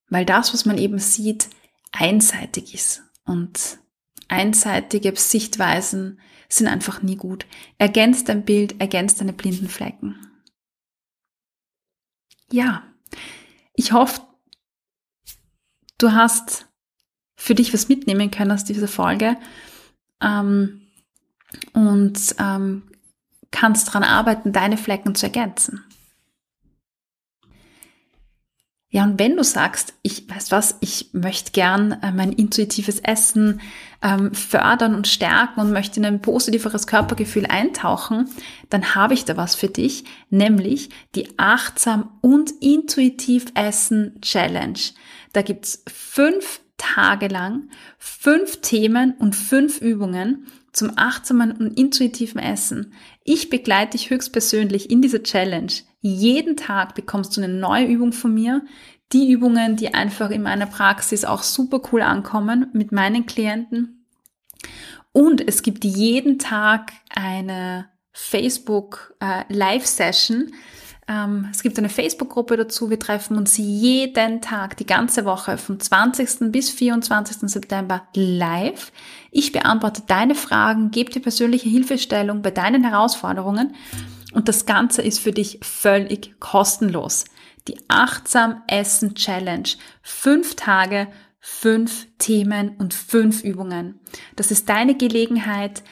Weil 0.10 0.26
das, 0.26 0.54
was 0.54 0.66
man 0.66 0.78
eben 0.78 1.00
sieht, 1.00 1.50
einseitig 1.92 2.74
ist. 2.74 3.04
Und 3.26 3.80
einseitige 4.28 5.16
Sichtweisen 5.16 6.20
sind 6.50 6.68
einfach 6.68 7.02
nie 7.02 7.16
gut. 7.16 7.46
Ergänzt 7.78 8.30
dein 8.30 8.46
Bild, 8.46 8.80
ergänzt 8.80 9.20
deine 9.20 9.34
blinden 9.34 9.68
Flecken. 9.68 10.16
Ja, 12.52 12.84
ich 13.74 13.92
hoffe, 13.92 14.22
du 15.98 16.14
hast 16.14 16.68
für 17.36 17.56
dich 17.56 17.74
was 17.74 17.90
mitnehmen 17.90 18.32
können 18.32 18.52
aus 18.52 18.64
dieser 18.64 18.88
Folge 18.88 19.38
ähm, 20.22 20.88
und 21.74 22.36
ähm, 22.40 22.84
kannst 23.52 23.88
daran 23.90 24.04
arbeiten, 24.04 24.54
deine 24.54 24.78
Flecken 24.78 25.16
zu 25.16 25.26
ergänzen. 25.26 25.84
Ja, 28.90 29.04
und 29.04 29.20
wenn 29.20 29.36
du 29.36 29.44
sagst, 29.44 29.94
ich 30.02 30.30
weiß 30.30 30.52
was, 30.52 30.78
ich 30.80 31.10
möchte 31.12 31.52
gern 31.52 31.92
äh, 32.02 32.14
mein 32.14 32.32
intuitives 32.32 33.00
Essen 33.00 33.60
ähm, 34.02 34.34
fördern 34.34 34.96
und 34.96 35.10
stärken 35.10 35.60
und 35.60 35.74
möchte 35.74 36.00
in 36.00 36.06
ein 36.06 36.22
positiveres 36.22 36.88
Körpergefühl 36.88 37.46
eintauchen, 37.48 38.30
dann 38.70 38.96
habe 38.96 39.14
ich 39.14 39.26
da 39.26 39.36
was 39.36 39.56
für 39.56 39.68
dich, 39.68 40.06
nämlich 40.30 40.90
die 41.16 41.38
achtsam 41.38 42.18
und 42.22 42.52
intuitiv 42.62 43.48
Essen 43.56 44.22
Challenge. 44.22 44.80
Da 45.34 45.42
gibt's 45.42 45.84
fünf 45.88 46.62
Tage 46.78 47.28
lang 47.28 47.70
fünf 47.98 48.62
Themen 48.62 49.16
und 49.20 49.36
fünf 49.36 49.82
Übungen 49.82 50.48
zum 50.78 50.92
achtsamen 50.96 51.52
und 51.52 51.78
intuitiven 51.78 52.40
Essen. 52.40 52.94
Ich 53.24 53.50
begleite 53.50 53.98
dich 53.98 54.10
höchstpersönlich 54.12 54.92
in 54.92 55.02
dieser 55.02 55.24
Challenge. 55.24 55.72
Jeden 56.02 56.56
Tag 56.56 56.94
bekommst 56.94 57.36
du 57.36 57.42
eine 57.42 57.52
neue 57.52 57.88
Übung 57.88 58.14
von 58.14 58.34
mir. 58.34 58.64
Die 59.12 59.32
Übungen, 59.32 59.76
die 59.76 59.94
einfach 59.94 60.30
in 60.30 60.44
meiner 60.44 60.68
Praxis 60.68 61.26
auch 61.26 61.42
super 61.42 61.82
cool 61.92 62.04
ankommen 62.04 62.68
mit 62.74 62.92
meinen 62.92 63.26
Klienten. 63.26 64.06
Und 65.12 65.46
es 65.48 65.64
gibt 65.64 65.84
jeden 65.84 66.38
Tag 66.38 66.92
eine 67.10 67.90
Facebook 68.12 69.16
äh, 69.20 69.52
Live 69.52 69.88
Session, 69.88 70.54
es 71.52 71.64
gibt 71.64 71.78
eine 71.78 71.88
Facebook-Gruppe 71.88 72.58
dazu. 72.58 72.90
Wir 72.90 73.00
treffen 73.00 73.38
uns 73.38 73.56
jeden 73.56 74.42
Tag, 74.42 74.76
die 74.76 74.86
ganze 74.86 75.24
Woche, 75.24 75.58
vom 75.58 75.80
20. 75.80 76.52
bis 76.52 76.70
24. 76.70 77.50
September 77.50 78.06
live. 78.14 78.92
Ich 79.32 79.54
beantworte 79.54 80.04
deine 80.06 80.36
Fragen, 80.36 80.92
gebe 80.92 81.10
dir 81.10 81.22
persönliche 81.22 81.70
Hilfestellung 81.70 82.42
bei 82.42 82.52
deinen 82.52 82.84
Herausforderungen. 82.84 83.74
Und 84.34 84.50
das 84.50 84.66
Ganze 84.66 85.02
ist 85.02 85.20
für 85.20 85.32
dich 85.32 85.60
völlig 85.62 86.38
kostenlos. 86.42 87.24
Die 87.70 87.78
Achtsam 87.88 88.64
Essen 88.68 89.16
Challenge. 89.16 89.70
Fünf 90.02 90.56
Tage, 90.56 91.08
fünf 91.40 92.08
Themen 92.18 92.76
und 92.78 92.94
fünf 92.94 93.44
Übungen. 93.46 94.02
Das 94.36 94.52
ist 94.52 94.68
deine 94.68 94.96
Gelegenheit, 94.96 95.84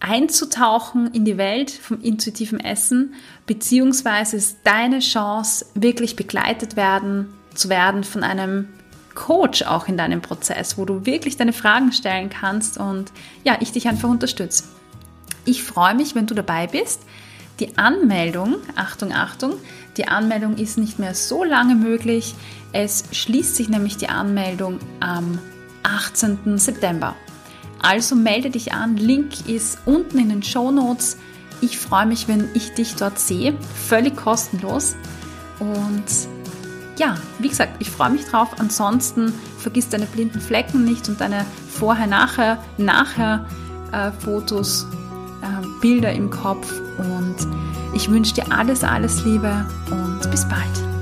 einzutauchen 0.00 1.12
in 1.12 1.24
die 1.24 1.38
Welt 1.38 1.70
vom 1.70 2.00
intuitiven 2.00 2.60
Essen, 2.60 3.14
beziehungsweise 3.46 4.36
ist 4.36 4.58
deine 4.64 5.00
Chance, 5.00 5.66
wirklich 5.74 6.16
begleitet 6.16 6.76
werden, 6.76 7.32
zu 7.54 7.68
werden 7.68 8.04
von 8.04 8.22
einem 8.22 8.68
Coach 9.14 9.62
auch 9.62 9.88
in 9.88 9.96
deinem 9.96 10.22
Prozess, 10.22 10.78
wo 10.78 10.84
du 10.84 11.04
wirklich 11.04 11.36
deine 11.36 11.52
Fragen 11.52 11.92
stellen 11.92 12.30
kannst 12.30 12.78
und 12.78 13.10
ja, 13.42 13.56
ich 13.60 13.72
dich 13.72 13.88
einfach 13.88 14.08
unterstütze. 14.08 14.64
Ich 15.44 15.64
freue 15.64 15.94
mich, 15.94 16.14
wenn 16.14 16.26
du 16.26 16.34
dabei 16.34 16.68
bist. 16.68 17.02
Die 17.58 17.76
Anmeldung, 17.76 18.56
Achtung, 18.76 19.12
Achtung, 19.12 19.54
die 19.96 20.06
Anmeldung 20.06 20.56
ist 20.56 20.78
nicht 20.78 21.00
mehr 21.00 21.14
so 21.14 21.42
lange 21.42 21.74
möglich. 21.74 22.36
Es 22.72 23.04
schließt 23.10 23.56
sich 23.56 23.68
nämlich 23.68 23.96
die 23.96 24.08
Anmeldung 24.08 24.78
am 25.00 25.40
18. 25.82 26.58
September. 26.58 27.16
Also 27.80 28.16
melde 28.16 28.50
dich 28.50 28.72
an, 28.72 28.96
Link 28.96 29.48
ist 29.48 29.78
unten 29.86 30.18
in 30.18 30.28
den 30.28 30.42
Show 30.42 30.70
Notes. 30.70 31.16
Ich 31.60 31.78
freue 31.78 32.06
mich, 32.06 32.28
wenn 32.28 32.48
ich 32.54 32.74
dich 32.74 32.96
dort 32.96 33.18
sehe, 33.18 33.54
völlig 33.88 34.16
kostenlos. 34.16 34.94
Und 35.58 36.04
ja, 36.98 37.16
wie 37.38 37.48
gesagt, 37.48 37.74
ich 37.78 37.90
freue 37.90 38.10
mich 38.10 38.24
drauf. 38.24 38.48
Ansonsten 38.58 39.32
vergiss 39.58 39.88
deine 39.88 40.06
blinden 40.06 40.40
Flecken 40.40 40.84
nicht 40.84 41.08
und 41.08 41.20
deine 41.20 41.44
Vorher-Nachher, 41.70 42.62
Nachher-Fotos, 42.76 44.86
äh, 45.42 45.66
Bilder 45.80 46.12
im 46.12 46.30
Kopf. 46.30 46.72
Und 46.98 47.36
ich 47.94 48.10
wünsche 48.10 48.34
dir 48.34 48.52
alles, 48.52 48.84
alles 48.84 49.24
Liebe 49.24 49.64
und 49.90 50.30
bis 50.30 50.46
bald. 50.48 50.97